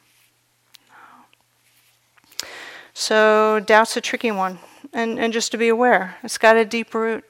[2.94, 4.58] So, doubt's a tricky one.
[4.92, 7.24] And, and just to be aware, it's got a deep root.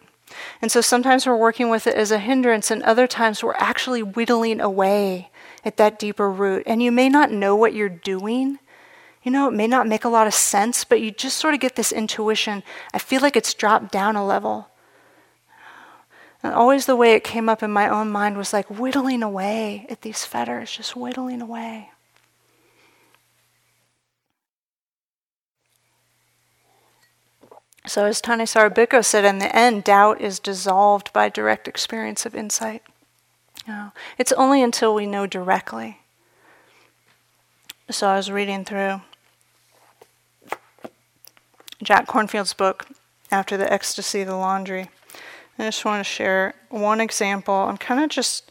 [0.62, 4.02] And so sometimes we're working with it as a hindrance, and other times we're actually
[4.02, 5.30] whittling away
[5.66, 6.62] at that deeper root.
[6.64, 8.58] And you may not know what you're doing.
[9.24, 11.60] You know, it may not make a lot of sense, but you just sort of
[11.60, 12.62] get this intuition.
[12.94, 14.68] I feel like it's dropped down a level.
[16.42, 19.84] And always the way it came up in my own mind was like whittling away
[19.90, 21.90] at these fetters, just whittling away.
[27.88, 32.34] So, as Thanissaro Bhikkhu said, in the end, doubt is dissolved by direct experience of
[32.34, 32.82] insight.
[33.66, 35.98] Know, it's only until we know directly.
[37.90, 39.00] So, I was reading through
[41.82, 42.86] Jack Kornfield's book,
[43.30, 44.88] After the Ecstasy of the Laundry.
[45.58, 47.54] I just want to share one example.
[47.54, 48.50] I'm kind of just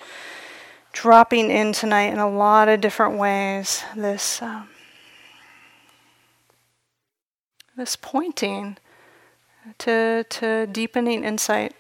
[0.92, 3.84] dropping in tonight in a lot of different ways.
[3.96, 4.70] This um,
[7.76, 8.78] this pointing
[9.80, 11.74] to, to deepening insight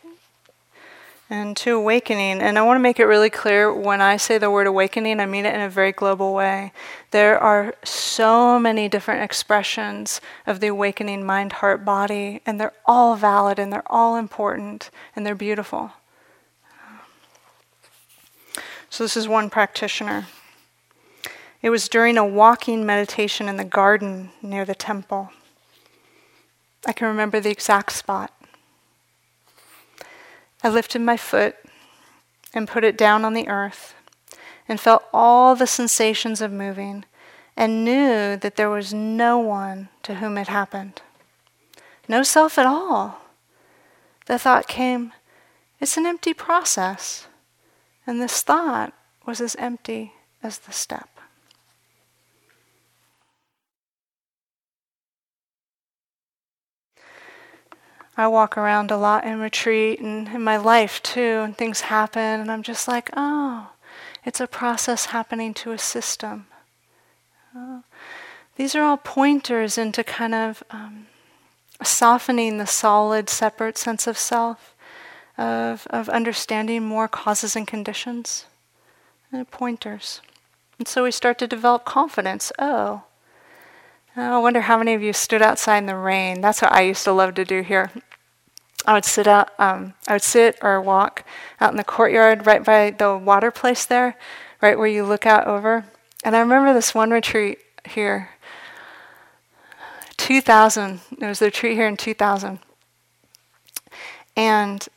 [1.30, 2.42] and to awakening.
[2.42, 5.26] And I want to make it really clear when I say the word awakening, I
[5.26, 6.72] mean it in a very global way.
[7.12, 13.16] There are so many different expressions of the awakening mind, heart, body, and they're all
[13.16, 15.92] valid and they're all important and they're beautiful.
[18.90, 20.28] So, this is one practitioner.
[21.62, 25.32] It was during a walking meditation in the garden near the temple.
[26.86, 28.32] I can remember the exact spot.
[30.66, 31.58] I lifted my foot
[32.52, 33.94] and put it down on the earth
[34.68, 37.06] and felt all the sensations of moving
[37.56, 41.04] and knew that there was no one to whom it happened.
[42.08, 43.22] No self at all.
[44.26, 45.14] The thought came,
[45.80, 47.28] it's an empty process.
[48.08, 48.92] And this thought
[49.24, 51.15] was as empty as the step.
[58.18, 62.40] I walk around a lot in retreat and in my life too, and things happen,
[62.40, 63.72] and I'm just like, oh,
[64.24, 66.48] it's a process happening to a system.
[67.56, 67.84] Oh.
[68.56, 71.08] These are all pointers into kind of um,
[71.84, 74.76] softening the solid, separate sense of self,
[75.38, 78.46] of, of understanding more causes and conditions.
[79.32, 80.22] And pointers.
[80.80, 82.52] And so we start to develop confidence.
[82.58, 83.04] Oh,
[84.18, 86.40] I wonder how many of you stood outside in the rain.
[86.40, 87.92] That's what I used to love to do here.
[88.86, 91.26] I would sit out, um, I would sit or walk
[91.60, 94.16] out in the courtyard right by the water place there,
[94.62, 95.86] right where you look out over.
[96.24, 98.30] And I remember this one retreat here,
[100.16, 101.02] 2000.
[101.20, 102.60] It was the retreat here in 2000.
[104.38, 104.88] And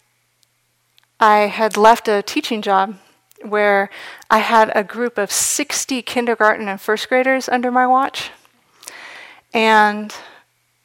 [1.18, 2.96] I had left a teaching job
[3.44, 3.90] where
[4.30, 8.30] I had a group of 60 kindergarten and first graders under my watch.
[9.52, 10.14] And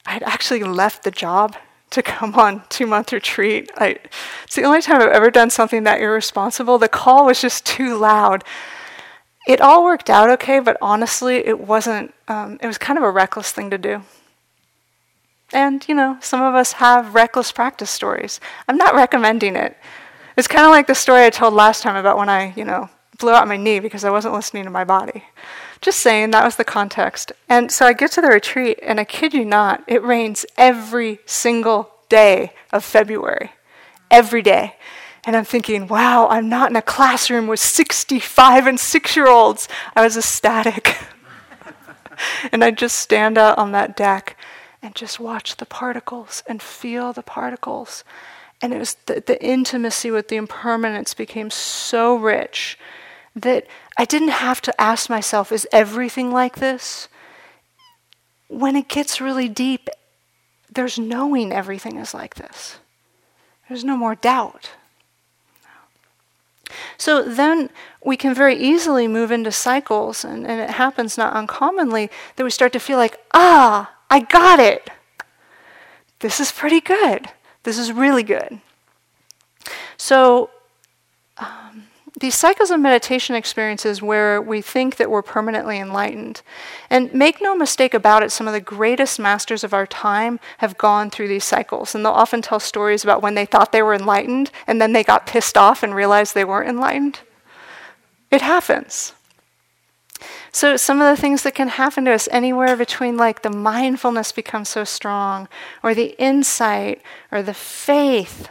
[0.05, 1.55] I'd actually left the job
[1.91, 3.71] to come on two month retreat.
[3.77, 3.97] I,
[4.43, 6.77] it's the only time I've ever done something that irresponsible.
[6.77, 8.43] The call was just too loud.
[9.47, 13.11] It all worked out okay, but honestly, it wasn't, um, it was kind of a
[13.11, 14.03] reckless thing to do.
[15.51, 18.39] And, you know, some of us have reckless practice stories.
[18.67, 19.77] I'm not recommending it.
[20.35, 22.89] It's kind of like the story I told last time about when I, you know,
[23.19, 25.23] blew out my knee because I wasn't listening to my body.
[25.83, 27.33] Just saying, that was the context.
[27.49, 31.19] And so I get to the retreat, and I kid you not, it rains every
[31.25, 33.51] single day of February.
[34.09, 34.77] Every day.
[35.25, 39.67] And I'm thinking, wow, I'm not in a classroom with 65 and six year olds.
[39.93, 40.95] I was ecstatic.
[42.53, 44.37] and I just stand out on that deck
[44.81, 48.05] and just watch the particles and feel the particles.
[48.61, 52.79] And it was the, the intimacy with the impermanence became so rich
[53.35, 53.67] that
[53.97, 57.07] I didn't have to ask myself, is everything like this?
[58.47, 59.89] When it gets really deep,
[60.71, 62.77] there's knowing everything is like this.
[63.67, 64.71] There's no more doubt.
[66.97, 67.69] So then
[68.03, 72.49] we can very easily move into cycles, and, and it happens not uncommonly that we
[72.49, 74.89] start to feel like, ah, I got it.
[76.19, 77.29] This is pretty good.
[77.63, 78.59] This is really good.
[79.97, 80.49] So,
[81.37, 81.72] um,
[82.19, 86.43] these cycles of meditation experiences where we think that we're permanently enlightened.
[86.89, 90.77] And make no mistake about it, some of the greatest masters of our time have
[90.77, 91.95] gone through these cycles.
[91.95, 95.03] And they'll often tell stories about when they thought they were enlightened and then they
[95.03, 97.21] got pissed off and realized they weren't enlightened.
[98.29, 99.13] It happens.
[100.51, 104.31] So, some of the things that can happen to us anywhere between like the mindfulness
[104.31, 105.47] becomes so strong,
[105.81, 107.01] or the insight,
[107.31, 108.49] or the faith,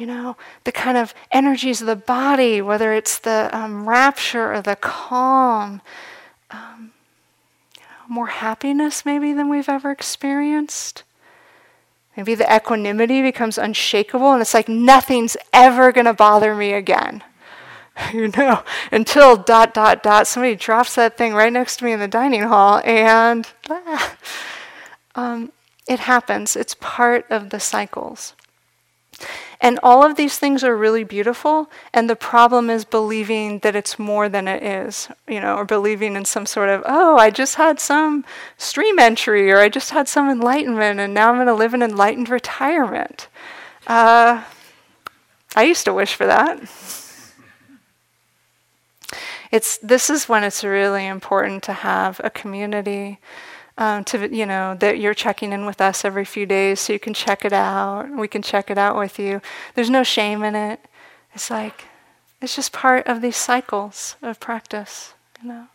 [0.00, 0.34] you know,
[0.64, 5.82] the kind of energies of the body, whether it's the um, rapture or the calm,
[6.50, 6.92] um,
[7.76, 11.02] you know, more happiness maybe than we've ever experienced.
[12.16, 17.22] Maybe the equanimity becomes unshakable and it's like nothing's ever going to bother me again.
[18.14, 22.00] you know, until dot, dot, dot, somebody drops that thing right next to me in
[22.00, 24.16] the dining hall and ah,
[25.14, 25.52] um,
[25.86, 26.56] it happens.
[26.56, 28.34] It's part of the cycles.
[29.60, 33.98] And all of these things are really beautiful, and the problem is believing that it's
[33.98, 37.56] more than it is, you know, or believing in some sort of, oh, I just
[37.56, 38.24] had some
[38.56, 41.82] stream entry, or I just had some enlightenment, and now I'm going to live an
[41.82, 43.28] enlightened retirement.
[43.86, 44.44] Uh,
[45.54, 46.58] I used to wish for that.
[49.52, 53.18] It's this is when it's really important to have a community
[53.80, 57.00] um, to you know that you're checking in with us every few days so you
[57.00, 58.08] can check it out.
[58.16, 59.40] We can check it out with you.
[59.74, 60.78] There's no shame in it.
[61.34, 61.86] It's like
[62.40, 65.66] it's just part of these cycles of practice you know?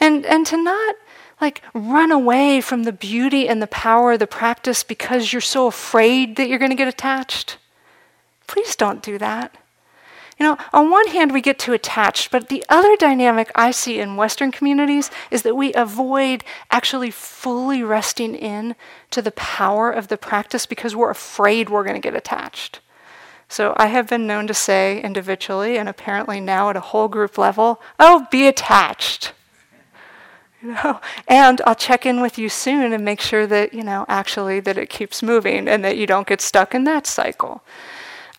[0.00, 0.96] And and to not
[1.40, 5.66] like run away from the beauty and the power of the practice because you're so
[5.66, 7.58] afraid that you're going to get attached
[8.46, 9.56] please don't do that
[10.38, 14.00] you know, on one hand, we get too attached, but the other dynamic I see
[14.00, 18.74] in Western communities is that we avoid actually fully resting in
[19.10, 22.80] to the power of the practice because we're afraid we're going to get attached.
[23.48, 27.36] So I have been known to say individually and apparently now at a whole group
[27.36, 29.34] level, oh, be attached.
[30.62, 34.06] You know, and I'll check in with you soon and make sure that, you know,
[34.08, 37.62] actually that it keeps moving and that you don't get stuck in that cycle.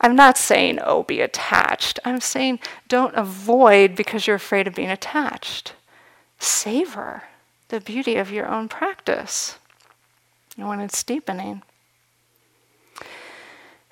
[0.04, 1.98] I'm not saying, oh, be attached.
[2.04, 5.74] I'm saying don't avoid because you're afraid of being attached.
[6.40, 7.24] Savor
[7.70, 9.58] the beauty of your own practice
[10.58, 11.64] when it's deepening.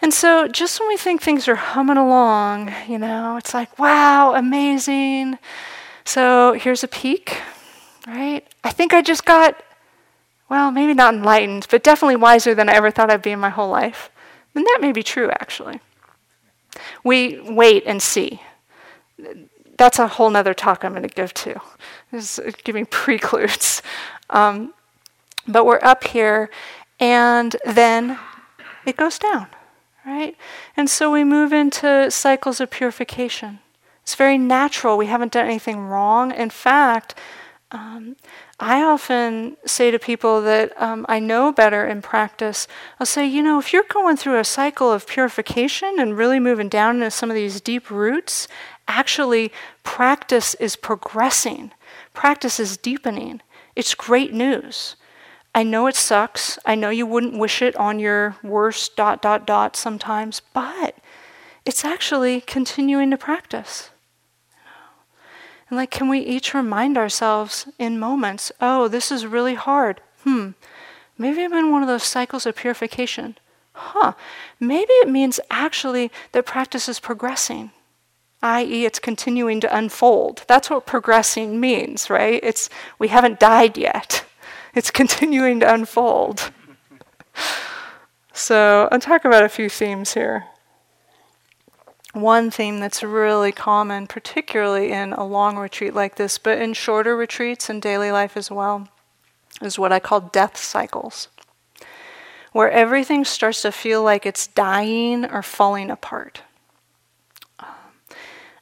[0.02, 4.34] And so, just when we think things are humming along, you know, it's like, wow,
[4.36, 5.38] amazing.
[6.04, 7.38] So, here's a peek,
[8.06, 8.46] right?
[8.64, 9.64] I think I just got,
[10.50, 13.50] well, maybe not enlightened, but definitely wiser than I ever thought I'd be in my
[13.50, 14.10] whole life.
[14.54, 15.80] And that may be true, actually.
[17.04, 18.42] We wait and see.
[19.78, 21.60] That's a whole nother talk I'm going to give to.
[22.12, 23.82] Is giving precludes.
[24.30, 24.74] Um,
[25.48, 26.50] but we're up here,
[27.00, 28.20] and then
[28.86, 29.48] it goes down,
[30.06, 30.36] right?
[30.78, 33.60] And so we move into cycles of purification.
[34.04, 34.98] It's very natural.
[34.98, 36.32] We haven't done anything wrong.
[36.32, 37.16] In fact,
[37.72, 38.18] um,
[38.60, 42.68] I often say to people that um, I know better in practice,
[43.00, 46.68] I'll say, you know, if you're going through a cycle of purification and really moving
[46.68, 48.48] down into some of these deep roots,
[48.88, 49.52] actually,
[49.84, 51.72] practice is progressing,
[52.14, 53.42] practice is deepening.
[53.76, 54.98] It's great news.
[55.56, 56.60] I know it sucks.
[56.66, 60.98] I know you wouldn't wish it on your worst dot, dot, dot sometimes, but
[61.66, 63.92] it's actually continuing to practice.
[65.72, 70.02] And like, can we each remind ourselves in moments, oh, this is really hard.
[70.26, 70.50] Hmm,
[71.18, 73.38] maybe I'm in one of those cycles of purification.
[73.72, 74.12] Huh,
[74.60, 77.72] maybe it means actually that practice is progressing,
[78.42, 80.44] i.e., it's continuing to unfold.
[80.46, 82.42] That's what progressing means, right?
[82.44, 82.70] It's
[83.00, 84.26] we haven't died yet.
[84.74, 86.50] It's continuing to unfold.
[88.34, 90.46] so I'll talk about a few themes here
[92.14, 97.16] one theme that's really common, particularly in a long retreat like this, but in shorter
[97.16, 98.90] retreats and daily life as well,
[99.62, 101.30] is what I call death cycles,
[102.52, 106.42] where everything starts to feel like it's dying or falling apart.
[107.60, 107.68] Um,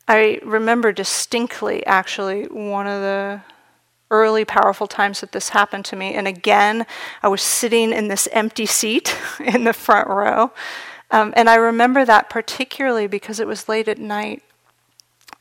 [0.08, 3.42] I remember distinctly, actually, one of the
[4.12, 6.14] early powerful times that this happened to me.
[6.16, 6.86] And again,
[7.22, 10.52] I was sitting in this empty seat in the front row.
[11.12, 14.44] Um, and I remember that particularly because it was late at night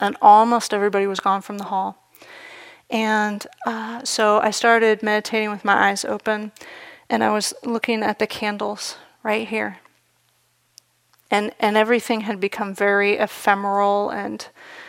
[0.00, 2.08] and almost everybody was gone from the hall.
[2.90, 6.52] And uh, so I started meditating with my eyes open
[7.10, 9.78] and I was looking at the candles right here.
[11.30, 14.46] And, and everything had become very ephemeral and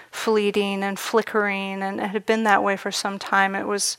[0.09, 3.55] fleeting and flickering, and it had been that way for some time.
[3.55, 3.97] It was,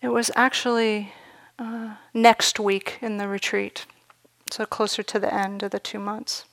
[0.00, 1.12] it was actually
[1.58, 3.84] uh, next week in the retreat
[4.50, 6.44] so closer to the end of the two months.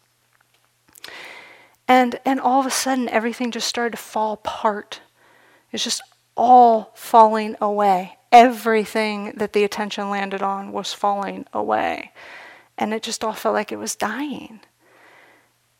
[1.88, 5.02] And, and all of a sudden, everything just started to fall apart.
[5.72, 6.02] It's just
[6.36, 8.18] all falling away.
[8.32, 12.12] Everything that the attention landed on was falling away.
[12.78, 14.62] And it just all felt like it was dying.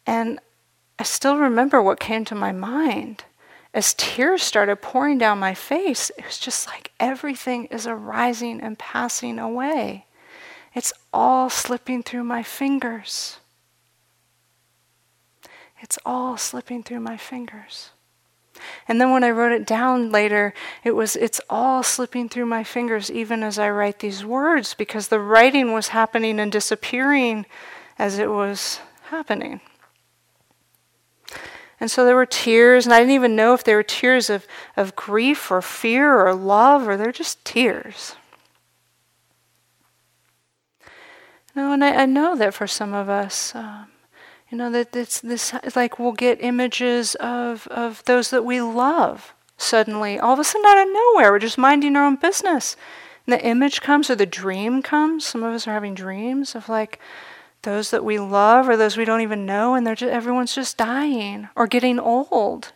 [0.06, 0.40] And
[1.00, 3.24] I still remember what came to my mind.
[3.74, 8.78] as tears started pouring down my face, it was just like everything is arising and
[8.78, 10.06] passing away.
[10.74, 13.38] It's all slipping through my fingers.
[15.82, 17.92] It's all slipping through my fingers.
[18.88, 20.54] And then when I wrote it down later,
[20.84, 25.08] it was it's all slipping through my fingers even as I write these words because
[25.08, 27.46] the writing was happening and disappearing
[27.98, 29.62] as it was happening.
[31.80, 34.48] And so there were tears, and I didn't even know if they were tears of,
[34.78, 38.16] of grief or fear or love, or they're just tears.
[41.56, 43.88] No, and I, I know that for some of us, um,
[44.50, 49.34] you know, that it's this, like we'll get images of, of those that we love
[49.58, 51.32] suddenly, all of a sudden out of nowhere.
[51.32, 52.76] We're just minding our own business.
[53.26, 55.26] And the image comes or the dream comes.
[55.26, 57.00] Some of us are having dreams of like
[57.62, 60.78] those that we love or those we don't even know, and they're just, everyone's just
[60.78, 62.74] dying or getting old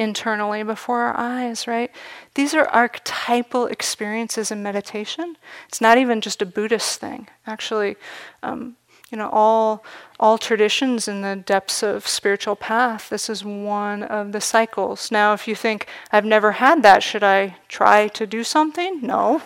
[0.00, 1.90] internally before our eyes, right?
[2.34, 5.36] These are archetypal experiences in meditation.
[5.68, 7.28] It's not even just a Buddhist thing.
[7.46, 7.96] Actually,
[8.42, 8.76] um,
[9.10, 9.84] you know, all
[10.18, 15.10] all traditions in the depths of spiritual path, this is one of the cycles.
[15.10, 19.00] Now, if you think I've never had that, should I try to do something?
[19.02, 19.42] No.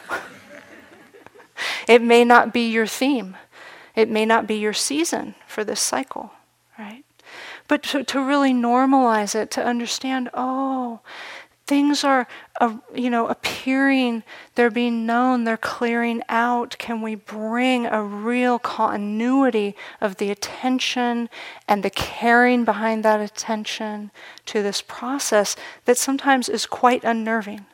[1.88, 3.36] it may not be your theme.
[3.94, 6.32] It may not be your season for this cycle?
[7.66, 11.00] But to, to really normalize it, to understand, oh,
[11.66, 12.26] things are
[12.60, 14.22] uh, you know appearing
[14.54, 16.76] they're being known they're clearing out.
[16.78, 21.28] Can we bring a real continuity of the attention
[21.66, 24.10] and the caring behind that attention
[24.46, 25.56] to this process
[25.86, 27.66] that sometimes is quite unnerving?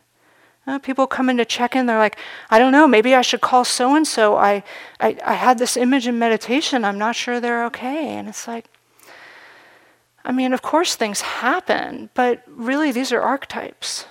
[0.66, 2.18] Uh, people come in to check in they're like
[2.50, 4.62] i don't know maybe i should call so and so i
[5.00, 6.84] i had this image in meditation.
[6.84, 8.10] I'm not sure they're okay.
[8.10, 8.69] And it's like
[10.24, 14.06] I mean, of course, things happen, but really, these are archetypes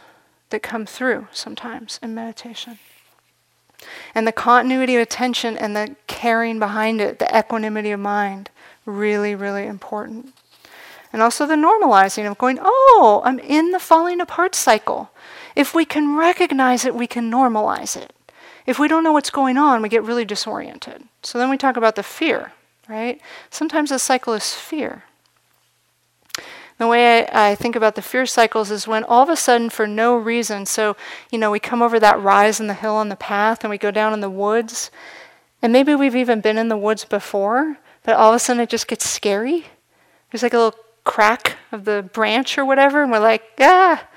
[0.49, 2.79] that come through sometimes in meditation.
[4.13, 8.49] And the continuity of attention and the caring behind it, the equanimity of mind,
[8.85, 10.33] really, really important.
[11.13, 15.11] And also the normalizing of going, oh, I'm in the falling apart cycle.
[15.55, 18.13] If we can recognize it, we can normalize it.
[18.65, 21.03] If we don't know what's going on, we get really disoriented.
[21.23, 22.51] So then we talk about the fear,
[22.87, 23.19] right?
[23.49, 25.03] Sometimes the cycle is fear.
[26.79, 29.69] The way I, I, think about the fear cycles is when all of a sudden,
[29.69, 30.95] for no reason, so,
[31.29, 33.77] you know, we come over that rise in the hill on the path and we
[33.77, 34.89] go down in the woods,
[35.61, 38.69] and maybe we've even been in the woods before, but all of a sudden it
[38.69, 39.65] just gets scary.
[40.31, 44.07] There's like a little crack of the branch or whatever, and we're like, ah,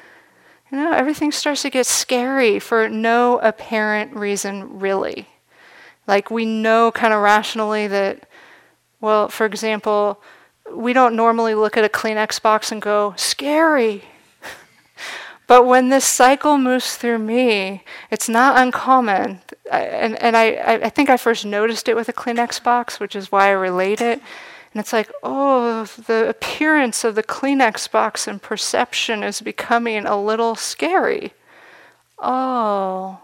[0.70, 5.28] you know, everything starts to get scary for no apparent reason, really.
[6.06, 8.28] Like we know kind of rationally that,
[9.00, 10.22] well, for example,
[10.74, 14.04] we don't normally look at a Kleenex box and go, scary.
[15.46, 19.40] but when this cycle moves through me, it's not uncommon.
[19.70, 23.32] and and I, I think I first noticed it with a Kleenex box, which is
[23.32, 24.20] why I relate it.
[24.72, 30.20] And it's like, oh, the appearance of the Kleenex box and perception is becoming a
[30.20, 31.34] little scary.
[32.18, 33.20] Oh,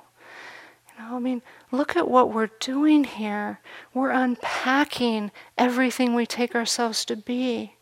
[0.88, 1.40] you know, I mean,
[1.70, 3.60] look at what we're doing here.
[3.92, 7.74] We're unpacking everything we take ourselves to be.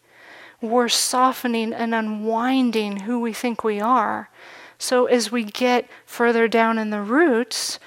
[0.61, 4.30] We're softening and unwinding who we think we are.
[4.78, 7.78] So as we get further down in the roots,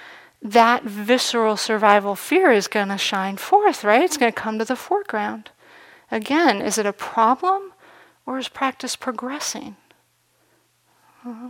[0.41, 4.01] that visceral survival fear is going to shine forth, right?
[4.01, 5.51] It's going to come to the foreground.
[6.11, 7.73] Again, is it a problem
[8.25, 9.75] or is practice progressing?
[11.25, 11.49] Uh-huh.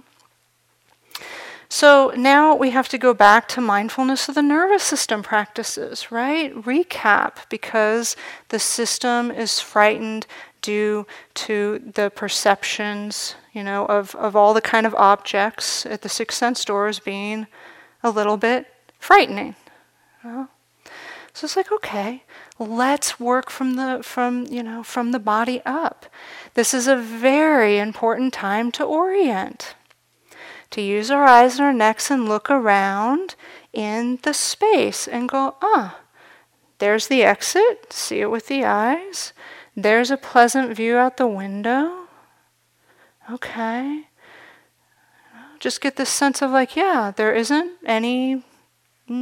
[1.72, 6.53] So now we have to go back to mindfulness of the nervous system practices, right?
[6.55, 8.15] Recap because
[8.49, 10.26] the system is frightened
[10.63, 11.05] due
[11.36, 16.36] to the perceptions, you know, of, of all the kind of objects at the six
[16.36, 17.45] sense doors being
[18.01, 18.65] a little bit
[18.97, 19.55] frightening.
[20.24, 20.47] You know?
[21.34, 22.24] So it's like, okay,
[22.57, 26.07] let's work from the from you know from the body up.
[26.55, 29.76] This is a very important time to orient
[30.72, 33.36] to use our eyes and our necks and look around
[33.74, 35.99] in the space and go, ah,
[36.80, 39.34] there's the exit, see it with the eyes.
[39.76, 42.07] There's a pleasant view out the window.
[43.32, 44.05] Okay.
[45.59, 48.43] Just get this sense of like, yeah, there isn't any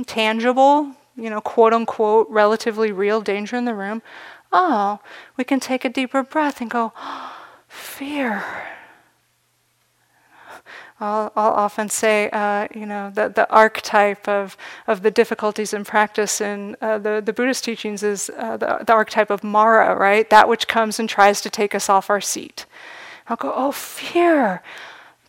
[0.05, 4.01] tangible, you know, quote unquote, relatively real danger in the room.
[4.51, 4.99] Oh,
[5.35, 7.35] we can take a deeper breath and go, oh,
[7.67, 8.43] fear
[10.99, 15.83] I'll, I'll often say, uh, you know, the, the archetype of, of the difficulties in
[15.83, 20.27] practice in uh, the, the Buddhist teachings is uh, the, the archetype of Mara, right?
[20.29, 22.65] That which comes and tries to take us off our seat.
[23.27, 24.63] I'll go, oh, fear.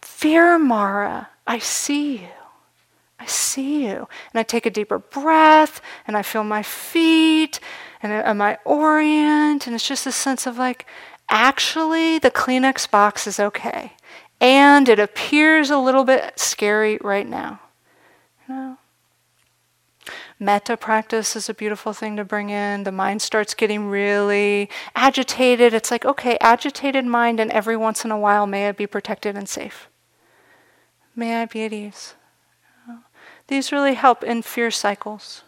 [0.01, 1.29] fear, Mara.
[1.47, 2.29] I see you.
[3.21, 4.09] I see you.
[4.33, 7.61] And I take a deeper breath and I feel my feet
[8.01, 9.67] and and I orient.
[9.67, 10.87] And it's just a sense of like,
[11.29, 13.93] actually, the Kleenex box is okay.
[14.41, 17.61] And it appears a little bit scary right now.
[20.41, 22.85] Metta practice is a beautiful thing to bring in.
[22.85, 25.75] The mind starts getting really agitated.
[25.75, 29.37] It's like, okay, agitated mind, and every once in a while, may I be protected
[29.37, 29.89] and safe.
[31.17, 32.15] May I be at ease.
[33.49, 35.43] These really help in fear cycles.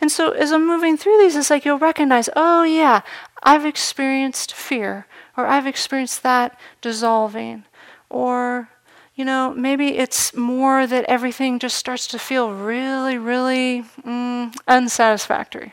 [0.00, 3.00] And so as I'm moving through these, it's like you'll recognize, oh yeah,
[3.42, 5.06] I've experienced fear,
[5.36, 7.64] or I've experienced that dissolving,
[8.08, 8.68] or
[9.14, 15.72] you know, maybe it's more that everything just starts to feel really, really mm, unsatisfactory.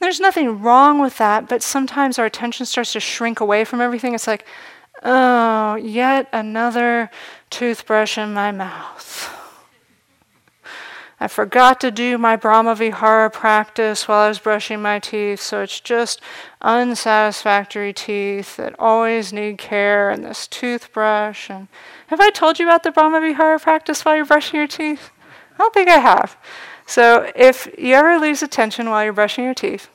[0.00, 4.14] There's nothing wrong with that, but sometimes our attention starts to shrink away from everything.
[4.14, 4.46] It's like,
[5.02, 7.10] oh, yet another
[7.50, 9.33] toothbrush in my mouth.
[11.20, 15.62] I forgot to do my Brahma Vihara practice while I was brushing my teeth, so
[15.62, 16.20] it's just
[16.60, 21.48] unsatisfactory teeth that always need care and this toothbrush.
[21.48, 21.68] And
[22.08, 25.10] have I told you about the Brahma Vihara practice while you're brushing your teeth?
[25.54, 26.36] I don't think I have.
[26.86, 29.88] So if you ever lose attention while you're brushing your teeth,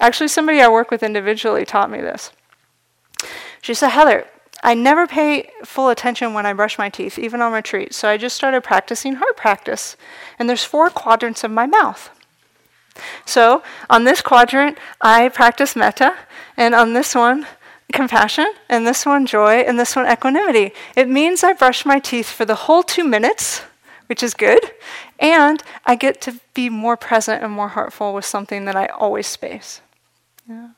[0.00, 2.30] actually somebody I work with individually taught me this.
[3.60, 4.26] She said, Heather,
[4.64, 7.94] I never pay full attention when I brush my teeth, even on retreat.
[7.94, 9.96] So I just started practicing heart practice.
[10.38, 12.10] And there's four quadrants of my mouth.
[13.26, 16.16] So on this quadrant, I practice metta,
[16.56, 17.46] and on this one,
[17.92, 20.72] compassion, and this one, joy, and this one, equanimity.
[20.96, 23.62] It means I brush my teeth for the whole two minutes,
[24.06, 24.72] which is good,
[25.18, 29.26] and I get to be more present and more heartful with something that I always
[29.26, 29.82] space.
[30.48, 30.70] Yeah.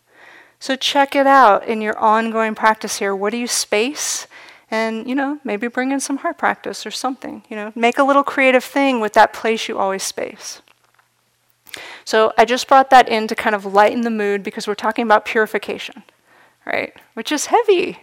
[0.58, 3.14] So check it out in your ongoing practice here.
[3.14, 4.26] What do you space?
[4.70, 7.44] And, you know, maybe bring in some heart practice or something.
[7.48, 10.62] You know, make a little creative thing with that place you always space.
[12.04, 15.04] So I just brought that in to kind of lighten the mood because we're talking
[15.04, 16.02] about purification,
[16.64, 16.94] right?
[17.14, 17.98] Which is heavy.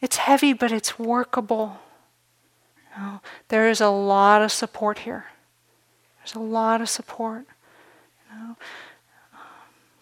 [0.00, 1.80] It's heavy, but it's workable.
[2.96, 5.26] You know, there is a lot of support here.
[6.20, 7.46] There's a lot of support.
[8.30, 8.56] You know,
[9.32, 9.40] um,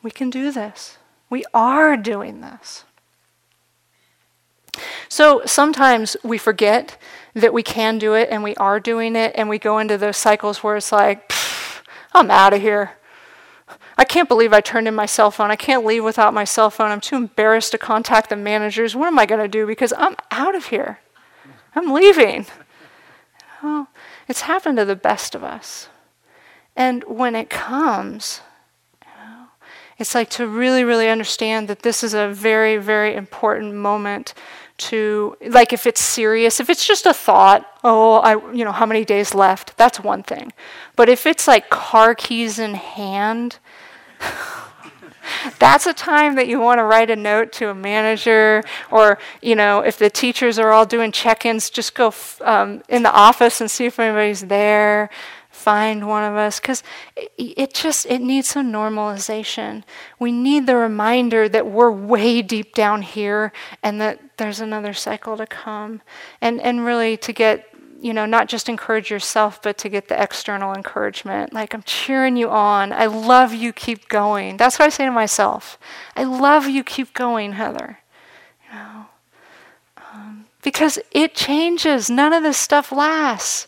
[0.02, 0.98] we can do this.
[1.28, 2.84] We are doing this.
[5.08, 6.98] So sometimes we forget
[7.34, 10.16] that we can do it and we are doing it, and we go into those
[10.16, 11.32] cycles where it's like,
[12.14, 12.92] I'm out of here.
[13.98, 15.50] I can't believe I turned in my cell phone.
[15.50, 16.90] I can't leave without my cell phone.
[16.90, 18.94] I'm too embarrassed to contact the managers.
[18.94, 19.66] What am I going to do?
[19.66, 21.00] Because I'm out of here.
[21.74, 22.46] I'm leaving.
[24.28, 25.88] It's happened to the best of us.
[26.76, 28.42] And when it comes,
[29.98, 34.34] it's like to really, really understand that this is a very, very important moment
[34.78, 38.84] to like if it's serious if it's just a thought oh i you know how
[38.84, 39.76] many days left?
[39.76, 40.52] That's one thing.
[40.96, 43.58] But if it's like car keys in hand
[45.58, 49.54] that's a time that you want to write a note to a manager or you
[49.54, 53.60] know if the teachers are all doing check-ins just go f- um, in the office
[53.60, 55.08] and see if anybody's there
[55.66, 56.84] find one of us because
[57.16, 59.82] it, it just it needs some normalization.
[60.20, 63.52] We need the reminder that we're way deep down here
[63.82, 66.02] and that there's another cycle to come.
[66.40, 67.68] And and really to get
[68.00, 71.52] you know not just encourage yourself but to get the external encouragement.
[71.52, 72.92] Like i'm cheering you on.
[72.92, 73.72] I love you.
[73.72, 74.58] Keep going.
[74.58, 75.80] That's what i say to myself.
[76.14, 76.84] I love you.
[76.84, 77.98] Keep going heather.
[78.68, 79.06] You know?
[79.96, 82.08] Um, because it changes.
[82.08, 83.66] None of this stuff lasts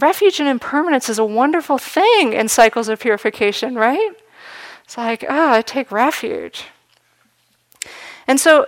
[0.00, 4.12] refuge and impermanence is a wonderful thing in cycles of purification, right?
[4.84, 6.64] It's like, oh, I take refuge.
[8.26, 8.66] And so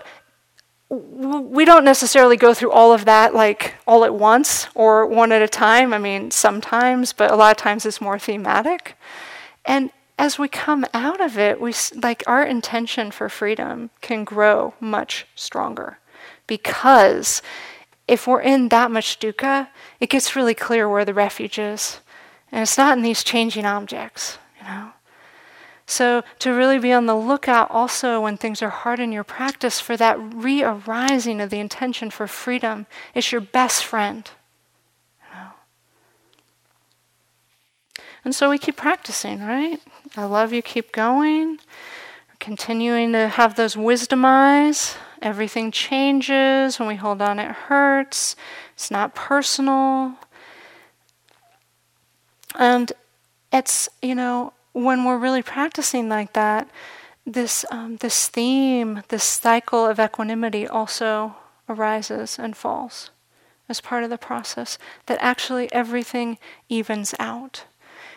[0.91, 5.43] we don't necessarily go through all of that like all at once or one at
[5.43, 5.93] a time.
[5.93, 8.97] I mean, sometimes, but a lot of times it's more thematic.
[9.65, 14.75] And as we come out of it, we like our intention for freedom can grow
[14.79, 15.99] much stronger
[16.47, 17.43] because
[18.07, 19.69] if we're in that much dukkha,
[20.01, 22.01] it gets really clear where the refuge is.
[22.53, 24.91] And it's not in these changing objects, you know.
[25.87, 29.81] So to really be on the lookout also when things are hard in your practice
[29.81, 34.31] for that re-arising of the intention for freedom is your best friend.
[35.21, 35.51] You know?
[38.25, 39.79] And so we keep practicing, right?
[40.17, 41.59] I love you, keep going.
[42.41, 46.79] Continuing to have those wisdom eyes Everything changes.
[46.79, 48.37] When we hold on, it hurts.
[48.75, 50.17] It's not personal.
[52.57, 52.93] And
[53.51, 56.69] it's, you know, when we're really practicing like that,
[57.25, 61.37] this, um, this theme, this cycle of equanimity also
[61.71, 63.11] arises and falls
[63.67, 66.37] as part of the process, that actually everything
[66.69, 67.65] evens out.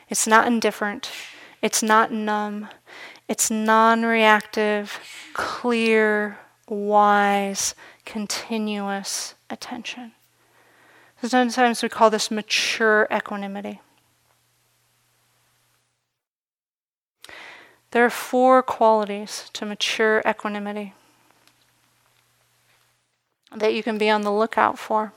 [0.09, 1.09] It's not indifferent,
[1.61, 2.67] it's not numb,
[3.29, 4.99] it's non reactive,
[5.33, 6.37] clear,
[6.67, 10.13] wise, continuous attention.
[11.23, 13.81] Sometimes we call this mature equanimity.
[17.91, 20.93] There are four qualities to mature equanimity
[23.55, 25.13] that you can be on the lookout for.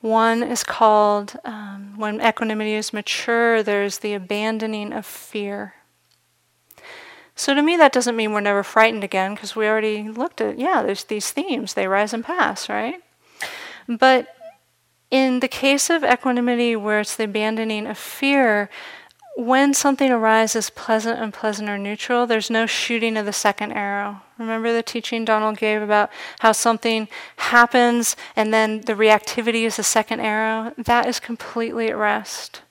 [0.00, 5.74] One is called, um, when equanimity is mature, there's the abandoning of fear.
[7.44, 10.58] So to me, that doesn't mean we're never frightened again, because we already looked at,
[10.58, 13.02] yeah, there's these themes, they rise and pass, right?
[13.86, 14.28] But
[15.10, 18.70] in the case of equanimity, where it's the abandoning of fear,
[19.36, 24.22] when something arises pleasant, unpleasant, or neutral, there's no shooting of the second arrow.
[24.38, 29.82] Remember the teaching Donald gave about how something happens and then the reactivity is the
[29.82, 30.72] second arrow?
[30.78, 32.62] That is completely at rest.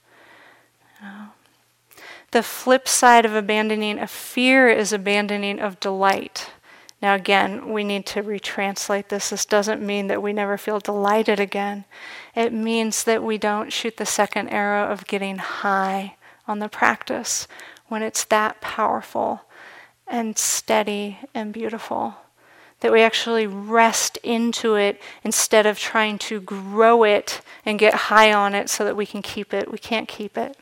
[2.34, 6.50] The flip side of abandoning of fear is abandoning of delight.
[7.00, 9.30] Now, again, we need to retranslate this.
[9.30, 11.86] This doesn't mean that we never feel delighted again.
[12.36, 16.16] It means that we don't shoot the second arrow of getting high
[16.48, 17.48] on the practice
[17.88, 19.42] when it's that powerful
[20.08, 22.16] and steady and beautiful.
[22.80, 28.34] That we actually rest into it instead of trying to grow it and get high
[28.34, 29.72] on it so that we can keep it.
[29.72, 30.58] We can't keep it.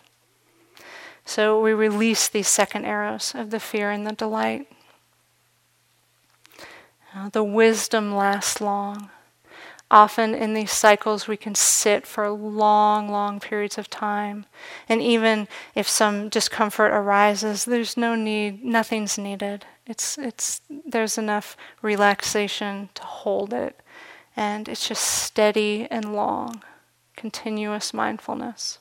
[1.32, 4.68] So we release these second arrows of the fear and the delight.
[7.16, 9.10] Uh, the wisdom lasts long.
[9.90, 14.46] Often in these cycles, we can sit for long, long periods of time.
[14.90, 19.66] And even if some discomfort arises, there's no need, nothing's needed.
[19.88, 23.80] It's, it's, there's enough relaxation to hold it.
[24.36, 26.62] And it's just steady and long,
[27.16, 28.80] continuous mindfulness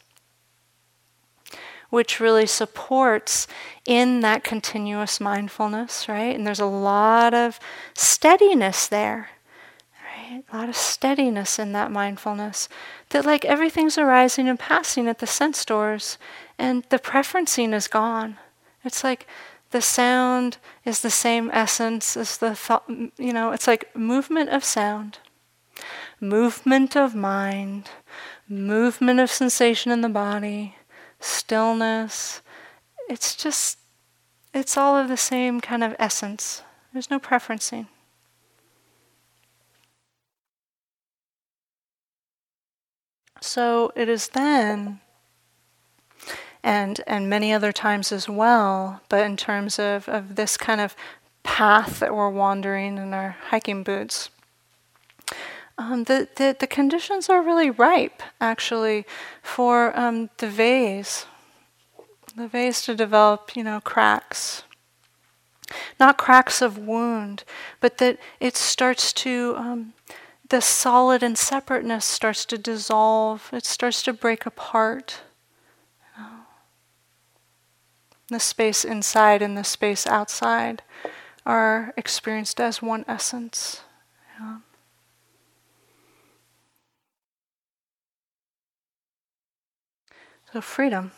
[1.90, 3.46] which really supports
[3.84, 6.34] in that continuous mindfulness, right?
[6.34, 7.60] And there's a lot of
[7.94, 9.30] steadiness there
[10.30, 10.44] right?
[10.52, 12.68] A lot of steadiness in that mindfulness.
[13.10, 16.18] That, like, everything's arising and passing at the sense doors,
[16.58, 18.36] and the preferencing is gone.
[18.84, 19.26] It's like
[19.70, 24.64] the sound is the same essence as the thought, you know, it's like movement of
[24.64, 25.18] sound,
[26.20, 27.90] movement of mind,
[28.48, 30.76] movement of sensation in the body,
[31.20, 32.42] stillness.
[33.08, 33.78] It's just,
[34.52, 36.62] it's all of the same kind of essence.
[36.92, 37.86] There's no preferencing.
[43.40, 45.00] So it is then,
[46.62, 50.94] and and many other times as well, but in terms of, of this kind of
[51.42, 54.28] path that we're wandering in our hiking boots,
[55.80, 59.06] um, the, the, the conditions are really ripe, actually,
[59.42, 61.24] for um, the vase,
[62.36, 64.64] the vase to develop, you know, cracks.
[65.98, 67.44] Not cracks of wound,
[67.80, 69.94] but that it starts to um,
[70.50, 75.22] the solid and separateness starts to dissolve, it starts to break apart.
[78.28, 80.82] The space inside and the space outside
[81.46, 83.80] are experienced as one essence.
[90.52, 91.12] So, freedom.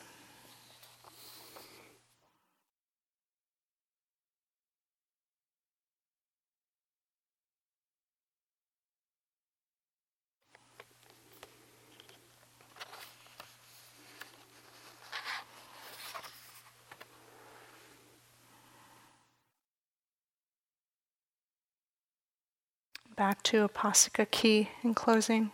[23.17, 25.53] Back to Upasika Kee in closing.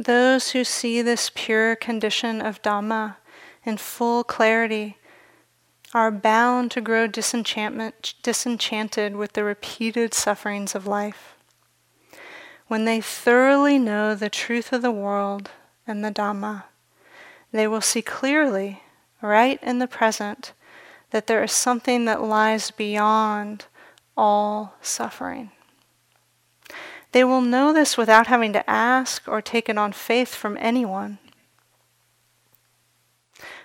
[0.00, 3.16] Those who see this pure condition of Dhamma
[3.66, 4.96] in full clarity
[5.92, 11.34] are bound to grow disenchanted with the repeated sufferings of life.
[12.66, 15.50] When they thoroughly know the truth of the world
[15.86, 16.64] and the Dhamma,
[17.52, 18.82] they will see clearly,
[19.20, 20.54] right in the present,
[21.10, 23.66] that there is something that lies beyond
[24.16, 25.50] all suffering.
[27.12, 31.18] They will know this without having to ask or take it on faith from anyone.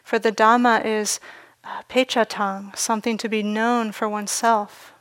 [0.03, 1.19] For the Dhamma is
[1.63, 4.93] uh, paccattam, something to be known for oneself.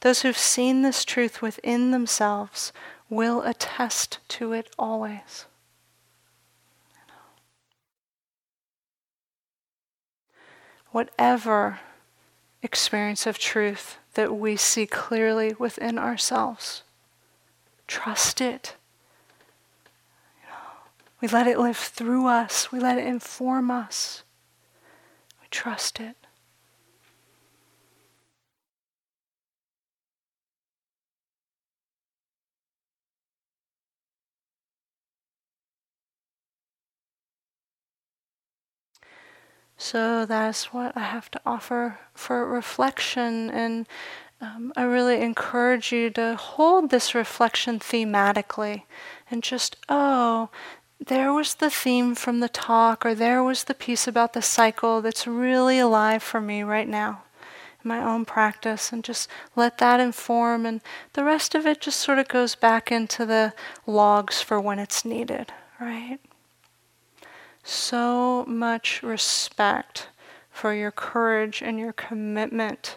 [0.00, 2.72] Those who've seen this truth within themselves
[3.08, 5.46] will attest to it always.
[10.90, 11.80] Whatever
[12.62, 16.82] experience of truth that we see clearly within ourselves.
[17.92, 18.76] Trust it.
[21.20, 22.72] We let it live through us.
[22.72, 24.22] We let it inform us.
[25.42, 26.16] We trust it.
[39.76, 43.50] So that's what I have to offer for reflection.
[43.50, 43.86] And
[44.42, 48.82] um, I really encourage you to hold this reflection thematically
[49.30, 50.50] and just, oh,
[51.04, 55.00] there was the theme from the talk, or there was the piece about the cycle
[55.00, 57.22] that's really alive for me right now
[57.82, 60.66] in my own practice, and just let that inform.
[60.66, 60.80] And
[61.14, 63.54] the rest of it just sort of goes back into the
[63.86, 66.18] logs for when it's needed, right?
[67.62, 70.08] so much respect
[70.50, 72.96] for your courage and your commitment